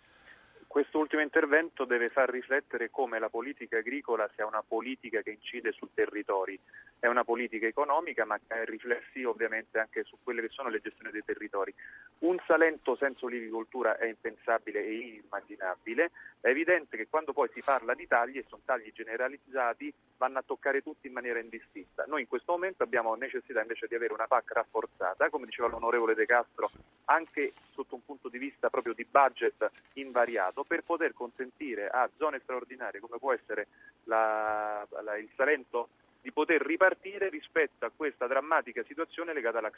Questo 0.75 0.99
ultimo 0.99 1.21
intervento 1.21 1.85
deve 1.85 2.09
far 2.09 2.29
riflettere 2.29 2.89
come 2.89 3.17
la 3.17 3.29
politica 3.29 3.77
agricola 3.77 4.29
sia 4.35 4.45
una 4.45 4.61
politica 4.61 5.21
che 5.21 5.29
incide 5.29 5.71
sui 5.71 5.87
territori, 5.93 6.59
è 6.99 7.07
una 7.07 7.23
politica 7.23 7.65
economica 7.65 8.25
ma 8.25 8.37
ha 8.49 8.63
riflessi 8.65 9.23
ovviamente 9.23 9.79
anche 9.79 10.03
su 10.03 10.17
quelle 10.21 10.41
che 10.41 10.49
sono 10.49 10.67
le 10.67 10.81
gestioni 10.81 11.11
dei 11.11 11.23
territori. 11.23 11.73
Un 12.19 12.37
Salento 12.45 12.97
senza 12.97 13.25
olivicoltura 13.25 13.97
è 13.97 14.05
impensabile 14.05 14.83
e 14.83 14.95
inimmaginabile, 14.95 16.11
è 16.41 16.49
evidente 16.49 16.97
che 16.97 17.07
quando 17.07 17.31
poi 17.31 17.49
si 17.53 17.61
parla 17.63 17.93
di 17.93 18.05
tagli 18.05 18.37
e 18.37 18.45
sono 18.45 18.61
tagli 18.65 18.91
generalizzati 18.91 19.93
vanno 20.17 20.39
a 20.39 20.43
toccare 20.45 20.81
tutti 20.81 21.07
in 21.07 21.13
maniera 21.13 21.39
indistinta. 21.39 22.03
Noi 22.05 22.21
in 22.21 22.27
questo 22.27 22.51
momento 22.51 22.83
abbiamo 22.83 23.15
necessità 23.15 23.61
invece 23.61 23.87
di 23.87 23.95
avere 23.95 24.11
una 24.11 24.27
PAC 24.27 24.51
rafforzata, 24.51 25.29
come 25.29 25.45
diceva 25.45 25.69
l'onorevole 25.69 26.15
De 26.15 26.25
Castro, 26.25 26.69
anche 27.05 27.53
sotto 27.71 27.95
un 27.95 28.03
punto 28.03 28.27
di 28.27 28.37
vista 28.37 28.69
proprio 28.69 28.93
di 28.93 29.05
budget 29.05 29.71
invariato 29.93 30.63
per 30.65 30.83
poter 30.83 31.13
consentire 31.13 31.87
a 31.87 32.09
zone 32.17 32.39
straordinarie 32.43 32.99
come 32.99 33.17
può 33.17 33.33
essere 33.33 33.67
la, 34.03 34.85
la, 35.03 35.17
il 35.17 35.29
Salento 35.35 35.89
di 36.25 36.31
poter 36.31 36.59
ripartire 36.59 37.29
rispetto 37.29 37.85
a 37.85 37.91
questa 37.95 38.25
drammatica 38.25 38.83
situazione 38.87 39.31
legata 39.31 39.59
alla. 39.59 39.71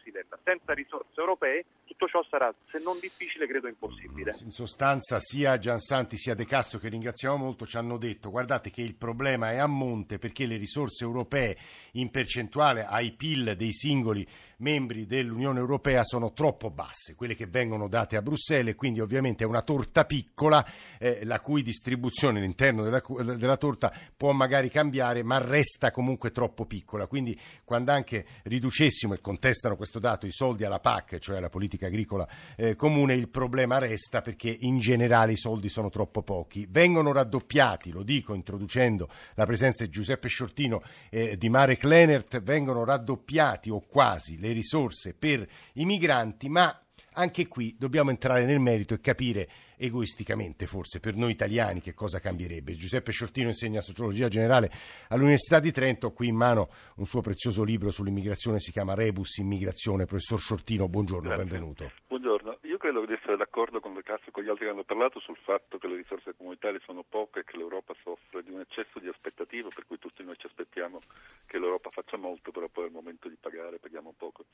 Senza 0.46 0.74
risorse 0.74 1.20
europee 1.20 1.65
tutto 1.86 2.08
ciò 2.08 2.24
sarà, 2.29 2.53
se 2.72 2.79
non 2.79 2.98
difficile, 3.01 3.48
credo 3.48 3.67
impossibile. 3.67 4.34
In 4.44 4.51
sostanza 4.51 5.20
sia 5.20 5.58
Giansanti 5.58 6.15
sia 6.15 6.36
De 6.36 6.46
Castro, 6.46 6.79
che 6.79 6.88
ringraziamo 6.88 7.36
molto, 7.36 7.65
ci 7.65 7.75
hanno 7.75 7.98
detto 7.98 8.29
guardate 8.29 8.70
che 8.70 8.82
il 8.82 8.96
problema 8.96 9.51
è 9.51 9.58
a 9.58 9.67
monte 9.67 10.20
perché 10.20 10.46
le 10.46 10.56
risorse 10.56 11.03
europee 11.03 11.58
in 11.94 12.10
percentuale 12.12 12.86
ai 12.86 13.12
PIL 13.12 13.56
dei 13.58 13.74
singoli 13.74 14.25
membri 14.58 15.06
dell'Unione 15.06 15.60
Europea 15.60 16.04
sono 16.04 16.34
troppo 16.34 16.72
basse, 16.72 17.16
quelle 17.16 17.36
che 17.36 17.46
vengono 17.46 17.88
date 17.88 18.16
a 18.16 18.22
Bruxelles, 18.22 18.74
e 18.74 18.76
quindi 18.76 19.00
ovviamente 19.00 19.44
è 19.44 19.48
una 19.48 19.62
torta 19.62 20.06
piccola, 20.06 20.66
eh, 20.98 21.24
la 21.26 21.40
cui 21.40 21.62
distribuzione 21.62 22.40
all'interno 22.40 22.84
della, 22.84 23.02
della 23.36 23.58
torta 23.58 23.94
può 24.16 24.32
magari 24.32 24.70
cambiare, 24.70 25.22
ma 25.24 25.38
resta 25.38 25.92
comunque 25.92 26.32
troppo 26.32 26.66
piccola. 26.66 27.08
Quindi 27.08 27.40
quando 27.64 27.92
anche 27.92 28.26
riducessimo, 28.44 29.14
e 29.14 29.22
contestano 29.22 29.76
questo 29.76 30.00
dato, 30.00 30.26
i 30.26 30.32
soldi 30.32 30.64
alla 30.64 30.80
PAC, 30.80 31.20
cioè 31.20 31.38
alla 31.38 31.50
politica 31.50 31.88
agricola 31.88 32.28
eh, 32.56 32.76
comune, 32.76 33.14
il 33.14 33.30
problema 33.30 33.78
resta 33.78 34.22
perché 34.22 34.56
in 34.62 34.80
generale 34.80 35.34
i 35.34 35.38
soldi 35.38 35.70
sono 35.70 35.90
troppo 35.90 36.24
pochi. 36.24 36.68
Vengono 36.70 37.12
raddoppiati, 37.12 37.92
lo 37.92 38.04
dico 38.04 38.34
introducendo 38.34 39.10
la 39.36 39.46
presenza 39.46 39.84
di 39.84 39.92
Giuseppe 39.92 40.28
Sciortino 40.28 40.82
eh, 41.10 41.38
di 41.38 41.50
Marek 41.50 41.84
Lenert, 41.84 42.42
vengono 42.42 42.84
raddoppiati 42.84 43.70
o 43.70 43.82
quasi 43.82 44.40
le 44.40 44.47
risorse 44.54 45.13
per 45.13 45.48
i 45.74 45.86
migranti, 45.86 46.50
ma 46.50 46.82
anche 47.13 47.48
qui 47.48 47.75
dobbiamo 47.77 48.12
entrare 48.12 48.46
nel 48.46 48.60
merito 48.60 48.94
e 48.94 49.01
capire 49.01 49.50
egoisticamente 49.75 50.66
forse 50.66 51.00
per 51.00 51.16
noi 51.16 51.32
italiani 51.32 51.82
che 51.82 51.94
cosa 51.94 52.20
cambierebbe. 52.20 52.75
Giuseppe 52.75 53.12
Sciortino 53.12 53.48
insegna 53.48 53.82
sociologia 53.82 54.27
generale 54.27 54.72
all'Università 55.10 55.60
di 55.60 55.72
Trento, 55.72 56.12
qui 56.12 56.27
in 56.27 56.36
mano 56.36 56.70
un 56.98 57.06
suo 57.06 57.22
prezioso 57.22 57.63
libro 57.63 57.92
sull'immigrazione, 57.92 58.60
si 58.60 58.72
chiama 58.72 58.94
Rebus 58.94 59.38
Immigrazione. 59.38 60.06
Professor 60.06 60.39
Sciortino, 60.39 60.88
buongiorno, 60.88 61.30
Grazie. 61.30 61.44
benvenuto. 61.44 61.92
Buongiorno, 62.08 62.47
io 62.47 62.47
credo 62.88 63.06
di 63.06 63.12
essere 63.12 63.36
d'accordo 63.36 63.82
con 63.82 63.94
Le 63.94 64.01
Castro 64.01 64.29
e 64.29 64.32
con 64.32 64.44
gli 64.44 64.48
altri 64.48 64.63
che 64.63 64.72
hanno 64.72 64.86
parlato 64.86 65.20
sul 65.20 65.36
fatto 65.44 65.77
che 65.77 65.88
le 65.88 65.98
risorse 65.98 66.34
comunitarie 66.38 66.79
sono 66.86 67.03
poche 67.03 67.39
e 67.39 67.44
che 67.44 67.58
l'Europa 67.58 67.94
soffre 68.01 68.41
di 68.44 68.51
un 68.51 68.62
eccesso 68.62 69.00
di 69.00 69.10
aspettative 69.10 69.67
per 69.75 69.86
cui 69.86 70.00
tutti 70.00 70.24
noi 70.24 70.38
ci 70.38 70.46
aspettiamo 70.46 71.01
che 71.48 71.60
l'Europa 71.60 71.89
faccia 71.89 72.15
molto, 72.15 72.51
però 72.51 72.70
poi 72.70 72.86
è 72.86 72.88
il 72.88 72.94
momento 72.94 73.27
di 73.27 73.36
pagare, 73.36 73.77
paghiamo 73.77 74.13
poco. 74.17 74.46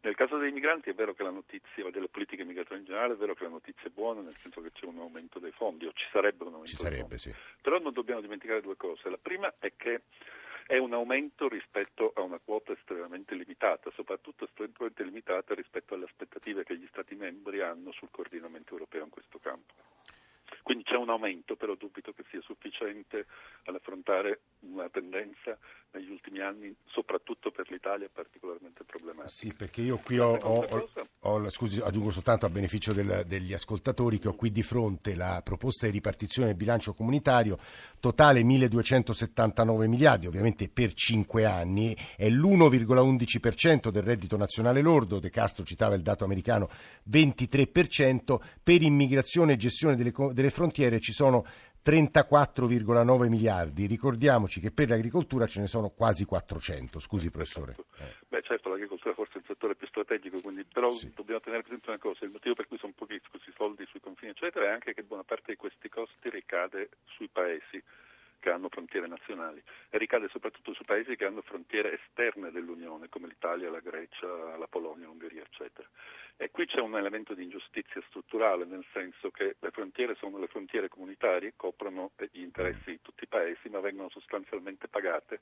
Nel 0.00 0.14
caso 0.14 0.38
dei 0.38 0.50
migranti 0.50 0.88
è 0.88 0.94
vero 0.94 1.12
che 1.12 1.24
la 1.24 1.30
notizia, 1.30 1.90
delle 1.90 2.08
politiche 2.08 2.44
migratorie 2.44 2.78
in 2.78 2.86
generale, 2.86 3.12
è 3.12 3.16
vero 3.16 3.34
che 3.34 3.44
la 3.44 3.50
notizia 3.50 3.84
è 3.84 3.90
buona, 3.90 4.22
nel 4.22 4.36
senso 4.38 4.62
che 4.62 4.72
c'è 4.72 4.86
un 4.86 4.98
aumento 4.98 5.38
dei 5.38 5.52
fondi, 5.52 5.84
o 5.84 5.92
ci 5.92 6.06
sarebbe 6.10 6.44
un 6.44 6.54
aumento 6.54 6.70
ci 6.70 6.76
sarebbe, 6.76 7.18
Sì. 7.18 7.34
Però 7.60 7.78
non 7.78 7.92
dobbiamo 7.92 8.22
dimenticare 8.22 8.62
due 8.62 8.76
cose. 8.76 9.10
La 9.10 9.18
prima 9.20 9.52
è 9.58 9.72
che 9.76 10.02
è 10.66 10.78
un 10.78 10.92
aumento 10.92 11.48
rispetto 11.48 12.12
a 12.14 12.22
una 12.22 12.38
quota 12.42 12.72
estremamente 12.72 13.34
limitata, 13.34 13.90
soprattutto 13.94 14.44
estremamente 14.44 15.04
limitata 15.04 15.54
rispetto 15.54 15.94
alle 15.94 16.04
aspettative 16.04 16.64
che 16.64 16.76
gli 16.76 16.86
Stati 16.88 17.14
membri 17.14 17.60
hanno 17.60 17.92
sul 17.92 18.08
coordinamento 18.10 18.72
europeo 18.72 19.04
in 19.04 19.10
questo 19.10 19.38
campo. 19.38 19.74
Quindi 20.62 20.84
c'è 20.84 20.96
un 20.96 21.10
aumento, 21.10 21.56
però 21.56 21.74
dubito 21.74 22.12
che 22.12 22.24
sia 22.30 22.40
sufficiente 22.40 23.26
ad 23.64 23.74
affrontare 23.74 24.40
una 24.60 24.88
tendenza 24.88 25.58
negli 25.90 26.10
ultimi 26.10 26.40
anni, 26.40 26.74
soprattutto 26.86 27.50
per 27.50 27.70
l'Italia, 27.70 28.08
particolarmente 28.10 28.82
problematica. 28.84 29.28
Sì, 29.28 29.52
perché 29.52 29.82
io 29.82 29.98
qui 29.98 30.18
ho, 30.18 30.34
ho, 30.36 30.62
ho 30.62 30.88
scusi, 31.48 31.80
aggiungo 31.80 32.10
soltanto 32.10 32.44
a 32.44 32.50
beneficio 32.50 32.92
del, 32.92 33.24
degli 33.26 33.54
ascoltatori 33.54 34.18
che 34.18 34.28
ho 34.28 34.34
qui 34.34 34.52
di 34.52 34.62
fronte 34.62 35.14
la 35.14 35.40
proposta 35.42 35.86
di 35.86 35.92
ripartizione 35.92 36.48
del 36.48 36.56
bilancio 36.56 36.92
comunitario, 36.92 37.58
totale 37.98 38.42
1279 38.42 39.88
miliardi, 39.88 40.26
ovviamente 40.26 40.68
per 40.68 40.92
5 40.92 41.44
anni, 41.46 41.96
è 42.16 42.28
l'1,11% 42.28 43.88
del 43.88 44.02
reddito 44.02 44.36
nazionale 44.36 44.82
lordo, 44.82 45.18
De 45.18 45.30
Castro 45.30 45.64
citava 45.64 45.94
il 45.94 46.02
dato 46.02 46.24
americano 46.24 46.68
23%, 47.10 48.38
per 48.62 48.82
immigrazione 48.82 49.54
e 49.54 49.56
gestione 49.56 49.96
delle, 49.96 50.12
delle 50.32 50.50
frontiere 50.50 51.00
ci 51.00 51.12
sono 51.12 51.46
34,9 51.84 53.28
miliardi. 53.28 53.86
Ricordiamoci 53.86 54.58
che 54.58 54.70
per 54.70 54.88
l'agricoltura 54.88 55.46
ce 55.46 55.60
ne 55.60 55.66
sono 55.66 55.90
quasi 55.90 56.24
400. 56.24 56.98
Scusi, 56.98 57.30
professore. 57.30 57.76
Eh. 57.98 58.14
Beh, 58.28 58.42
certo, 58.42 58.70
l'agricoltura 58.70 59.12
forse 59.12 59.34
è 59.34 59.38
il 59.38 59.44
settore 59.46 59.74
più 59.74 59.86
strategico, 59.86 60.40
quindi, 60.40 60.64
però 60.64 60.88
sì. 60.90 61.12
dobbiamo 61.14 61.40
tenere 61.40 61.62
presente 61.62 61.90
una 61.90 61.98
cosa: 61.98 62.24
il 62.24 62.30
motivo 62.30 62.54
per 62.54 62.66
cui 62.66 62.78
sono 62.78 62.94
pochi 62.96 63.20
questi 63.28 63.52
soldi 63.54 63.84
sui 63.86 64.00
confini, 64.00 64.30
eccetera, 64.30 64.66
è 64.66 64.72
anche 64.72 64.94
che 64.94 65.02
buona 65.02 65.24
parte 65.24 65.52
di 65.52 65.56
questi 65.56 65.90
costi 65.90 66.30
ricade 66.30 66.88
sui 67.04 67.28
paesi 67.28 67.82
che 68.44 68.50
hanno 68.50 68.68
frontiere 68.68 69.06
nazionali 69.06 69.62
e 69.88 69.96
ricade 69.96 70.28
soprattutto 70.28 70.74
su 70.74 70.84
paesi 70.84 71.16
che 71.16 71.24
hanno 71.24 71.40
frontiere 71.40 71.98
esterne 71.98 72.50
dell'Unione, 72.50 73.08
come 73.08 73.26
l'Italia, 73.26 73.70
la 73.70 73.80
Grecia, 73.80 74.58
la 74.58 74.66
Polonia, 74.66 75.06
l'Ungheria, 75.06 75.40
eccetera. 75.40 75.88
E 76.36 76.50
qui 76.50 76.66
c'è 76.66 76.80
un 76.80 76.94
elemento 76.94 77.32
di 77.32 77.42
ingiustizia 77.42 78.02
strutturale, 78.08 78.66
nel 78.66 78.84
senso 78.92 79.30
che 79.30 79.56
le 79.58 79.70
frontiere 79.70 80.14
sono 80.16 80.36
le 80.36 80.48
frontiere 80.48 80.88
comunitarie, 80.88 81.54
coprono 81.56 82.10
gli 82.32 82.42
interessi 82.42 82.90
di 82.90 83.00
tutti 83.00 83.24
i 83.24 83.28
paesi, 83.28 83.70
ma 83.70 83.80
vengono 83.80 84.10
sostanzialmente 84.10 84.88
pagate 84.88 85.40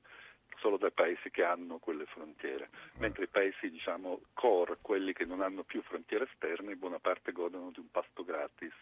solo 0.59 0.76
dai 0.76 0.92
paesi 0.92 1.30
che 1.30 1.42
hanno 1.42 1.78
quelle 1.78 2.06
frontiere, 2.06 2.71
mentre 2.99 3.25
i 3.25 3.28
paesi 3.28 3.68
diciamo 3.68 4.21
core, 4.32 4.78
quelli 4.80 5.12
che 5.12 5.25
non 5.25 5.40
hanno 5.40 5.64
più 5.64 5.82
frontiere 5.82 6.28
esterne, 6.30 6.73
in 6.73 6.78
buona 6.78 7.00
parte 7.00 7.32
godono 7.32 7.73
di 7.73 7.80
un 7.80 7.90
pasto 7.90 8.23
gratis 8.23 8.75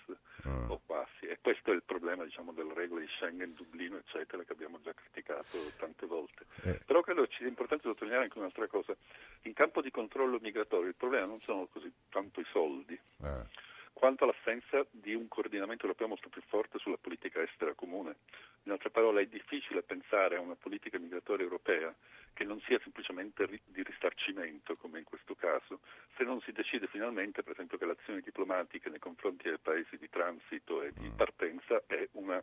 o 0.68 0.80
quasi. 0.84 1.26
E 1.26 1.38
questo 1.40 1.70
è 1.70 1.74
il 1.74 1.84
problema 1.84 2.24
diciamo, 2.24 2.52
delle 2.52 2.74
regole 2.74 3.02
di 3.02 3.08
Schengen, 3.16 3.54
Dublino, 3.54 3.96
eccetera, 3.96 4.09
che 4.44 4.52
abbiamo 4.52 4.80
già 4.80 4.92
criticato 4.92 5.58
tante 5.78 6.06
volte. 6.06 6.44
Eh. 6.62 6.80
Però 6.84 7.00
credo 7.00 7.26
sia 7.30 7.46
importante 7.46 7.84
sottolineare 7.84 8.24
anche 8.24 8.38
un'altra 8.38 8.66
cosa. 8.66 8.94
In 9.42 9.52
campo 9.52 9.80
di 9.80 9.90
controllo 9.90 10.38
migratorio 10.40 10.88
il 10.88 10.94
problema 10.94 11.26
non 11.26 11.40
sono 11.40 11.66
così 11.66 11.92
tanto 12.08 12.40
i 12.40 12.46
soldi. 12.50 12.98
Eh 13.22 13.68
quanto 14.00 14.24
all'assenza 14.24 14.82
di 14.90 15.12
un 15.12 15.28
coordinamento 15.28 15.84
europeo 15.84 16.08
molto 16.08 16.30
più 16.30 16.40
forte 16.46 16.78
sulla 16.78 16.96
politica 16.96 17.42
estera 17.42 17.74
comune. 17.74 18.16
In 18.62 18.72
altre 18.72 18.88
parole, 18.88 19.22
è 19.22 19.26
difficile 19.26 19.82
pensare 19.82 20.36
a 20.36 20.40
una 20.40 20.54
politica 20.54 20.98
migratoria 20.98 21.44
europea 21.44 21.94
che 22.32 22.44
non 22.44 22.58
sia 22.62 22.80
semplicemente 22.82 23.46
di 23.46 23.82
risarcimento, 23.82 24.76
come 24.76 25.00
in 25.00 25.04
questo 25.04 25.34
caso, 25.34 25.80
se 26.16 26.24
non 26.24 26.40
si 26.40 26.50
decide 26.52 26.86
finalmente, 26.86 27.42
per 27.42 27.52
esempio, 27.52 27.76
che 27.76 27.84
l'azione 27.84 28.22
diplomatica 28.22 28.88
nei 28.88 28.98
confronti 28.98 29.48
dei 29.48 29.58
paesi 29.58 29.98
di 29.98 30.08
transito 30.08 30.80
e 30.80 30.92
di 30.94 31.08
mm. 31.08 31.16
partenza 31.16 31.82
è 31.86 32.08
una 32.12 32.42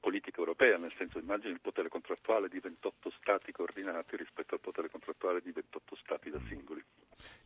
politica 0.00 0.38
europea, 0.38 0.78
nel 0.78 0.92
senso 0.96 1.18
immagini 1.18 1.52
il 1.52 1.60
potere 1.60 1.88
contrattuale 1.88 2.48
di 2.48 2.58
28 2.58 3.12
Stati 3.20 3.52
coordinati 3.52 4.16
rispetto 4.16 4.54
al 4.54 4.60
potere 4.60 4.90
contrattuale 4.90 5.40
di 5.40 5.52
28 5.52 5.96
Stati 5.96 6.30
da 6.30 6.40
singoli. 6.48 6.82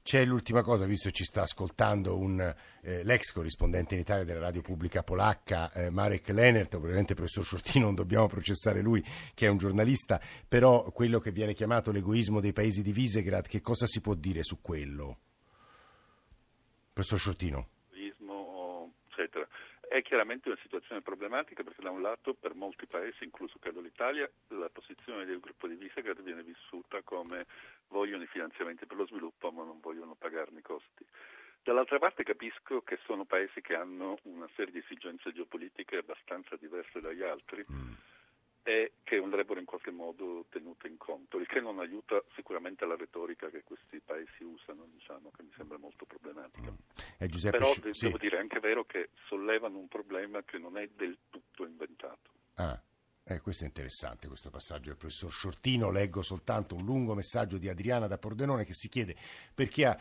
C'è 0.03 0.25
l'ultima 0.25 0.63
cosa, 0.63 0.87
visto 0.87 1.09
che 1.09 1.15
ci 1.15 1.25
sta 1.25 1.43
ascoltando 1.43 2.17
un, 2.17 2.41
eh, 2.83 3.03
l'ex 3.03 3.33
corrispondente 3.33 3.95
in 3.95 4.01
Italia 4.01 4.25
della 4.25 4.41
radio 4.41 4.63
pubblica 4.63 5.03
polacca, 5.03 5.73
eh, 5.73 5.91
Marek 5.91 6.29
Lenert, 6.29 6.75
il 6.75 7.05
professor 7.07 7.45
Shortino, 7.45 7.87
non 7.87 7.95
dobbiamo 7.95 8.29
processare 8.29 8.81
lui 8.81 9.03
che 9.35 9.47
è 9.47 9.49
un 9.49 9.59
giornalista, 9.59 10.21
però 10.49 10.91
quello 10.93 11.19
che 11.19 11.33
viene 11.33 11.55
chiamato 11.55 11.91
l'egoismo 11.91 12.41
dei 12.41 12.53
paesi 12.53 12.83
di 12.83 12.93
Visegrad, 12.93 13.49
che 13.49 13.61
cosa 13.61 13.87
si 13.87 14.01
può 14.01 14.15
dire 14.15 14.43
su 14.43 14.61
quello? 14.61 15.19
Professor 16.93 17.19
Shortino. 17.19 17.69
È 19.95 20.03
chiaramente 20.03 20.49
una 20.49 20.59
situazione 20.61 21.03
problematica 21.03 21.63
perché 21.63 21.81
da 21.81 21.93
un 21.93 22.03
lato 22.03 22.35
per 22.35 22.57
molti 22.57 22.85
paesi, 22.85 23.23
incluso 23.23 23.61
credo 23.61 23.81
l'Italia, 23.81 24.29
la 24.49 24.69
posizione 24.69 25.25
del 25.25 25.39
gruppo 25.39 25.69
di 25.69 25.77
Visegrad 25.77 26.21
viene 26.21 26.43
vissuta 26.43 27.01
come 27.03 27.47
vogliono 27.87 28.25
i 28.25 28.27
finanziamenti 28.27 28.87
per 28.87 28.97
lo 28.97 29.07
sviluppo 29.07 29.53
ma 29.53 29.63
non 29.63 29.79
vogliono 29.79 30.17
pagarne 30.17 30.59
i 30.59 30.63
costi. 30.63 31.07
Dall'altra 31.63 32.01
parte 32.01 32.25
capisco 32.25 32.81
che 32.81 32.99
sono 33.05 33.25
paesi 33.25 33.61
che 33.61 33.77
hanno 33.77 34.19
una 34.23 34.49
serie 34.57 34.73
di 34.73 34.79
esigenze 34.81 35.33
geopolitiche 35.33 35.99
abbastanza 35.99 36.57
diverse 36.57 37.01
dagli 37.01 37.23
altri. 37.23 37.65
E 38.67 38.95
che 39.03 39.17
andrebbero 39.17 39.61
in 39.61 39.67
qualche 39.67 39.91
modo 39.91 40.47
tenute 40.49 40.89
in 40.89 40.97
conto, 40.97 41.39
il 41.39 41.47
che 41.47 41.61
non 41.61 41.81
aiuta 41.81 42.23
sicuramente 42.35 42.87
la 42.87 42.97
retorica 42.97 43.51
che 43.51 43.63
questi 43.63 44.01
paesi 44.01 44.43
usano, 44.43 44.87
diciamo, 44.91 45.31
che 45.37 45.43
mi 45.43 45.53
sembra 45.55 45.77
molto 45.77 46.07
problematica. 46.07 46.71
Mm. 46.71 47.27
Giuseppe, 47.27 47.59
Però 47.59 47.75
devo 47.75 47.93
sì. 47.93 48.11
dire, 48.19 48.39
è 48.39 48.41
anche 48.41 48.61
vero 48.61 48.85
che 48.85 49.11
sollevano 49.27 49.79
un 49.79 49.89
problema 49.89 50.43
che 50.45 50.59
non 50.59 50.79
è 50.79 50.89
del 50.89 51.19
tutto 51.29 51.65
inventato. 51.67 52.31
Ah. 52.55 52.81
Eh, 53.27 53.41
questo 53.41 53.65
è 53.65 53.67
interessante, 53.67 54.29
questo 54.29 54.51
passaggio 54.51 54.89
del 54.91 54.99
professor 54.99 55.31
Sciortino. 55.31 55.91
Leggo 55.91 56.21
soltanto 56.21 56.75
un 56.75 56.85
lungo 56.85 57.15
messaggio 57.15 57.57
di 57.57 57.71
Adriana 57.71 58.07
da 58.07 58.19
Pordenone 58.19 58.65
che 58.65 58.75
si 58.75 58.91
chiede 58.91 59.17
perché 59.55 59.87
ha 59.87 59.99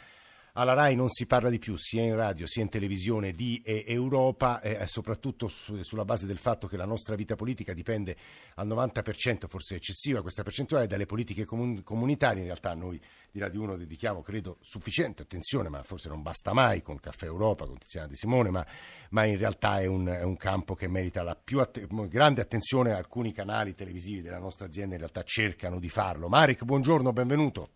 alla 0.55 0.73
RAI 0.73 0.95
non 0.95 1.09
si 1.09 1.25
parla 1.25 1.49
di 1.49 1.57
più, 1.57 1.75
sia 1.77 2.03
in 2.03 2.15
radio 2.15 2.45
sia 2.45 2.61
in 2.61 2.69
televisione, 2.69 3.31
di 3.31 3.61
eh, 3.65 3.85
Europa, 3.87 4.61
eh, 4.61 4.85
soprattutto 4.85 5.47
su, 5.47 5.81
sulla 5.81 6.05
base 6.05 6.27
del 6.27 6.37
fatto 6.37 6.67
che 6.67 6.77
la 6.77 6.85
nostra 6.85 7.15
vita 7.15 7.35
politica 7.35 7.73
dipende 7.73 8.15
al 8.55 8.67
90%, 8.67 9.47
forse 9.47 9.75
eccessiva 9.75 10.21
questa 10.21 10.43
percentuale, 10.43 10.85
dalle 10.85 11.07
politiche 11.07 11.45
comun- 11.45 11.81
comunitarie. 11.81 12.41
In 12.41 12.45
realtà 12.45 12.75
noi 12.75 13.01
di 13.31 13.39
Radio 13.39 13.61
1 13.63 13.77
dedichiamo, 13.77 14.21
credo, 14.21 14.57
sufficiente 14.61 15.23
attenzione, 15.23 15.69
ma 15.69 15.81
forse 15.81 16.09
non 16.09 16.21
basta 16.21 16.53
mai 16.53 16.83
con 16.83 16.99
Caffè 16.99 17.25
Europa, 17.25 17.65
con 17.65 17.79
Tiziana 17.79 18.07
Di 18.07 18.15
Simone, 18.15 18.51
ma, 18.51 18.65
ma 19.09 19.25
in 19.25 19.37
realtà 19.37 19.81
è 19.81 19.87
un, 19.87 20.05
è 20.05 20.21
un, 20.21 20.37
campo 20.37 20.75
che 20.75 20.87
merita 20.87 21.23
la 21.23 21.35
più 21.35 21.61
att- 21.61 21.87
grande 22.07 22.41
attenzione. 22.41 22.91
Alcuni 22.93 23.31
canali 23.31 23.73
televisivi 23.73 24.21
della 24.21 24.39
nostra 24.39 24.67
azienda 24.67 24.93
in 24.93 24.99
realtà 24.99 25.23
cercano 25.23 25.79
di 25.79 25.89
farlo. 25.89 26.27
Marek, 26.27 26.63
buongiorno, 26.63 27.11
benvenuto. 27.11 27.69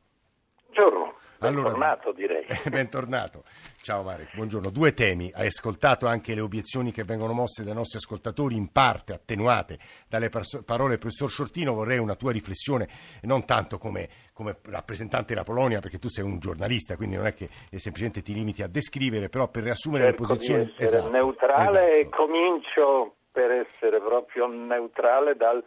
Bentornato 1.40 2.10
allora, 2.10 2.18
direi. 2.18 2.46
Bentornato. 2.70 3.44
Ciao 3.82 4.02
Marek, 4.02 4.36
buongiorno. 4.36 4.70
Due 4.70 4.94
temi. 4.94 5.32
Hai 5.34 5.46
ascoltato 5.48 6.08
anche 6.08 6.34
le 6.34 6.42
obiezioni 6.42 6.92
che 6.92 7.04
vengono 7.04 7.34
mosse 7.34 7.64
dai 7.64 7.74
nostri 7.74 8.00
ascoltatori, 8.00 8.56
in 8.56 8.72
parte 8.72 9.14
attenuate 9.14 9.78
dalle 10.10 10.30
parole 10.30 10.90
del 10.90 11.00
professor 11.00 11.30
Sciortino. 11.30 11.74
Vorrei 11.74 12.00
una 12.00 12.16
tua 12.16 12.32
riflessione, 12.32 12.88
non 13.22 13.46
tanto 13.46 13.78
come, 13.78 14.10
come, 14.34 14.58
rappresentante 14.64 15.34
della 15.34 15.46
Polonia, 15.46 15.80
perché 15.80 16.00
tu 16.00 16.10
sei 16.10 16.26
un 16.26 16.40
giornalista, 16.40 16.96
quindi 16.96 17.16
non 17.16 17.28
è 17.28 17.34
che 17.34 17.50
semplicemente 17.76 18.22
ti 18.22 18.34
limiti 18.34 18.64
a 18.64 18.68
descrivere, 18.68 19.30
però 19.30 19.48
per 19.48 19.64
riassumere 19.64 20.06
Cerco 20.06 20.22
le 20.22 20.28
posizioni... 20.28 20.74
Esatto, 20.78 21.10
neutrale 21.12 21.64
esatto. 21.64 21.86
e 21.86 22.10
comincio 22.10 23.16
per 23.32 23.52
essere 23.52 24.00
proprio 24.00 24.48
neutrale 24.48 25.36
dal 25.36 25.64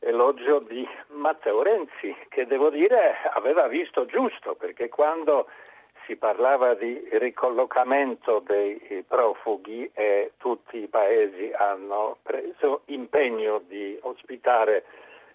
elogio 0.00 0.60
di 0.60 0.86
Matteo 1.08 1.62
Renzi, 1.62 2.14
che 2.28 2.46
devo 2.46 2.70
dire 2.70 3.16
aveva 3.32 3.68
visto 3.68 4.06
giusto, 4.06 4.54
perché 4.54 4.88
quando 4.88 5.46
si 6.06 6.16
parlava 6.16 6.74
di 6.74 7.08
ricollocamento 7.12 8.42
dei 8.44 9.04
profughi 9.06 9.90
e 9.94 10.32
tutti 10.38 10.78
i 10.78 10.88
paesi 10.88 11.52
hanno 11.54 12.16
preso 12.22 12.82
impegno 12.86 13.62
di 13.66 13.96
ospitare 14.02 14.84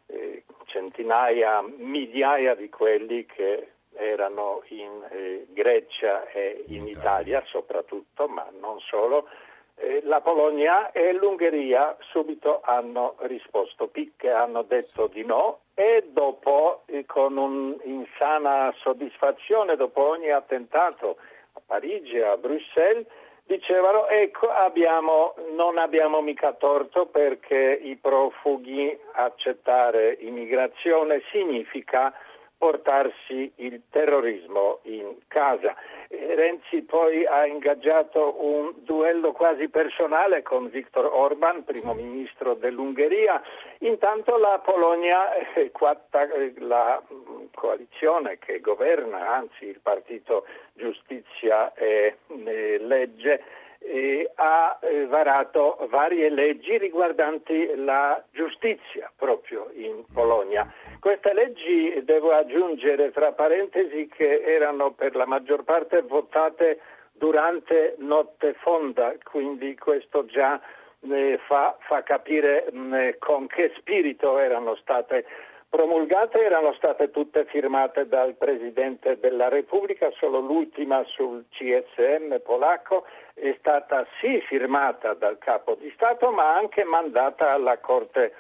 eh, 0.08 0.44
centinaia, 0.66 1.64
migliaia 1.78 2.56
di 2.56 2.70
quelli 2.70 3.26
che 3.26 3.70
erano 3.94 4.64
in 4.68 5.08
eh, 5.10 5.46
Grecia 5.50 6.28
e 6.30 6.66
in 6.68 6.88
Italia. 6.88 7.42
Soprattutto, 7.46 8.28
ma 8.28 8.46
non 8.60 8.80
solo, 8.82 9.28
eh, 9.28 9.55
la 10.04 10.22
Polonia 10.22 10.92
e 10.92 11.14
l'Ungheria 11.14 11.96
subito 12.12 12.62
hanno 12.64 13.16
risposto. 13.22 13.88
Picche, 13.88 14.30
hanno 14.32 14.64
detto 14.64 15.08
di 15.08 15.24
no 15.26 15.60
e 15.74 16.08
dopo 16.12 16.84
eh, 16.86 17.06
con 17.06 17.36
un'insana 17.38 18.74
soddisfazione 18.78 19.76
dopo 19.76 20.08
ogni 20.08 20.32
attentato 20.32 21.18
a 21.54 21.62
Parigi 21.66 22.16
e 22.16 22.24
a 22.24 22.38
Bruxelles 22.38 23.06
dicevano 23.46 24.08
ecco 24.08 24.50
abbiamo, 24.50 25.36
non 25.54 25.78
abbiamo 25.78 26.22
mica 26.22 26.54
torto 26.54 27.06
perché 27.08 27.80
i 27.84 27.96
profughi 27.98 28.98
accettare 29.14 30.18
immigrazione 30.22 31.22
significa 31.32 32.14
portarsi 32.66 33.52
il 33.58 33.84
terrorismo 33.92 34.80
in 34.86 35.18
casa. 35.28 35.76
Renzi 36.10 36.82
poi 36.82 37.24
ha 37.24 37.46
ingaggiato 37.46 38.44
un 38.44 38.74
duello 38.78 39.34
quasi 39.34 39.70
personale 39.70 40.42
con 40.42 40.72
Viktor 40.72 41.06
Orban, 41.06 41.64
primo 41.64 41.94
ministro 41.94 42.56
dell'Ungheria. 42.56 43.40
Intanto 43.82 44.38
la 44.38 44.60
Polonia, 44.66 45.32
eh, 45.54 45.72
la 46.58 47.00
coalizione 47.54 48.40
che 48.40 48.60
governa, 48.62 49.36
anzi 49.36 49.66
il 49.66 49.80
partito 49.80 50.48
Giustizia 50.74 51.72
e 51.76 52.18
Legge, 52.80 53.44
eh, 53.78 54.32
ha 54.36 54.80
eh, 54.82 55.06
varato 55.06 55.78
varie 55.90 56.30
leggi 56.30 56.80
riguardanti 56.80 57.76
la 57.76 58.24
giustizia 58.32 59.12
proprio 59.16 59.70
in 59.76 60.04
Polonia. 60.12 60.68
Queste 61.06 61.34
leggi, 61.36 62.02
devo 62.04 62.32
aggiungere 62.32 63.12
tra 63.12 63.32
parentesi, 63.32 64.08
che 64.08 64.42
erano 64.42 64.94
per 64.94 65.16
la 65.16 65.28
maggior 65.28 65.64
parte 65.64 66.02
votate 66.02 66.80
durante 67.14 67.94
notte 68.00 68.56
fonda, 68.56 69.14
quindi 69.22 69.76
questo 69.76 70.26
già 70.26 70.60
eh, 71.02 71.40
fa, 71.46 71.78
fa, 71.82 72.02
capire 72.02 72.70
mh, 72.72 72.80
mm, 72.80 73.10
con 73.20 73.46
che 73.46 73.72
spirito 73.78 74.40
erano 74.40 74.74
state 74.78 75.26
promulgate, 75.70 76.42
erano 76.42 76.74
state 76.74 77.12
tutte 77.12 77.46
firmate 77.46 78.08
dal 78.08 78.34
Presidente 78.34 79.20
della 79.20 79.48
Repubblica, 79.48 80.10
solo 80.18 80.40
l'ultima 80.40 81.04
sul 81.04 81.46
CSM 81.52 82.38
polacco 82.44 83.06
è 83.36 83.56
stata 83.60 84.08
sì 84.20 84.42
firmata 84.48 85.14
dal 85.14 85.38
Capo 85.38 85.76
di 85.76 85.92
Stato 85.94 86.32
ma 86.32 86.56
anche 86.56 86.84
mandata 86.84 87.52
alla 87.52 87.78
Corte 87.78 88.34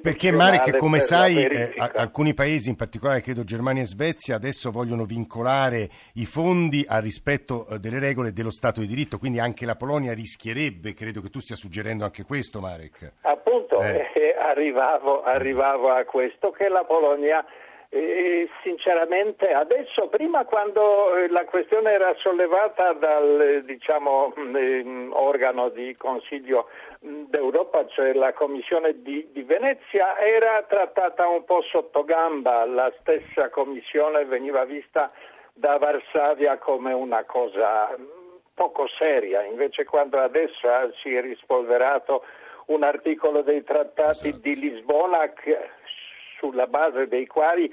perché 0.00 0.30
Marek, 0.30 0.76
come 0.76 1.00
sai, 1.00 1.44
eh, 1.44 1.74
alcuni 1.76 2.32
paesi, 2.32 2.68
in 2.68 2.76
particolare 2.76 3.20
credo 3.20 3.44
Germania 3.44 3.82
e 3.82 3.86
Svezia, 3.86 4.36
adesso 4.36 4.70
vogliono 4.70 5.04
vincolare 5.04 5.88
i 6.14 6.24
fondi 6.24 6.84
al 6.88 7.02
rispetto 7.02 7.66
eh, 7.68 7.78
delle 7.78 7.98
regole 7.98 8.32
dello 8.32 8.50
Stato 8.50 8.80
di 8.80 8.86
diritto, 8.86 9.18
quindi 9.18 9.40
anche 9.40 9.66
la 9.66 9.76
Polonia 9.76 10.14
rischierebbe, 10.14 10.94
credo 10.94 11.20
che 11.20 11.28
tu 11.28 11.40
stia 11.40 11.56
suggerendo 11.56 12.04
anche 12.04 12.24
questo, 12.24 12.60
Marek. 12.60 13.12
Appunto, 13.22 13.82
eh. 13.82 14.10
Eh, 14.14 14.36
arrivavo, 14.38 15.22
arrivavo 15.22 15.90
a 15.90 16.04
questo, 16.04 16.50
che 16.50 16.68
la 16.68 16.84
Polonia 16.84 17.44
e 17.90 18.50
sinceramente 18.62 19.50
adesso, 19.50 20.08
prima 20.08 20.44
quando 20.44 21.16
eh, 21.16 21.28
la 21.28 21.46
questione 21.46 21.90
era 21.92 22.14
sollevata 22.18 22.92
dal 22.92 23.40
eh, 23.40 23.64
diciamo, 23.64 24.34
mm, 24.38 25.12
organo 25.12 25.70
di 25.70 25.96
Consiglio 25.96 26.68
mm, 27.04 27.24
d'Europa, 27.28 27.86
cioè 27.86 28.12
la 28.12 28.34
Commissione 28.34 29.00
di, 29.00 29.30
di, 29.32 29.42
Venezia, 29.42 30.18
era 30.18 30.62
trattata 30.68 31.26
un 31.28 31.44
po' 31.44 31.62
sotto 31.62 32.04
gamba, 32.04 32.66
la 32.66 32.92
stessa 33.00 33.48
Commissione 33.48 34.26
veniva 34.26 34.66
vista 34.66 35.10
da 35.54 35.78
Varsavia 35.78 36.58
come 36.58 36.92
una 36.92 37.24
cosa 37.24 37.88
mm, 37.98 38.04
poco 38.52 38.86
seria, 38.98 39.44
invece 39.44 39.84
quando 39.84 40.18
adesso 40.20 40.68
si 41.00 41.14
è 41.14 41.22
rispolverato 41.22 42.22
un 42.66 42.82
articolo 42.82 43.40
dei 43.40 43.64
trattati 43.64 44.28
esatto. 44.28 44.42
di 44.42 44.60
Lisbona 44.60 45.32
che, 45.32 45.70
sulla 46.38 46.66
base 46.66 47.06
dei 47.08 47.26
quali 47.26 47.72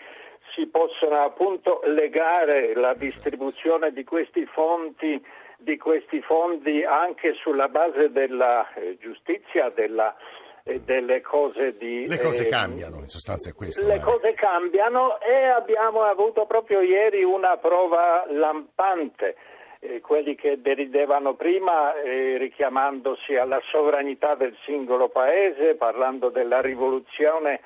si 0.53 0.67
possono 0.67 1.23
appunto 1.23 1.81
legare 1.85 2.73
la 2.75 2.93
distribuzione 2.93 3.91
di 3.91 4.03
questi 4.03 4.45
fondi, 4.45 5.23
di 5.57 5.77
questi 5.77 6.21
fondi 6.21 6.83
anche 6.83 7.33
sulla 7.33 7.67
base 7.67 8.11
della 8.11 8.71
eh, 8.73 8.97
giustizia, 8.99 9.69
della, 9.69 10.15
eh, 10.63 10.81
delle 10.81 11.21
cose 11.21 11.75
di... 11.77 12.07
Le 12.07 12.19
cose 12.19 12.47
eh, 12.47 12.49
cambiano, 12.49 12.97
in 12.97 13.07
sostanza 13.07 13.49
è 13.49 13.53
questo. 13.53 13.85
Le 13.85 13.99
cose 13.99 14.33
cambiano 14.33 15.19
e 15.19 15.45
abbiamo 15.47 16.03
avuto 16.03 16.45
proprio 16.45 16.81
ieri 16.81 17.23
una 17.23 17.57
prova 17.57 18.25
lampante. 18.29 19.35
Eh, 19.79 19.99
quelli 19.99 20.35
che 20.35 20.61
deridevano 20.61 21.35
prima 21.35 21.93
eh, 21.95 22.37
richiamandosi 22.37 23.35
alla 23.35 23.59
sovranità 23.71 24.35
del 24.35 24.55
singolo 24.63 25.09
paese, 25.09 25.75
parlando 25.75 26.29
della 26.29 26.61
rivoluzione 26.61 27.59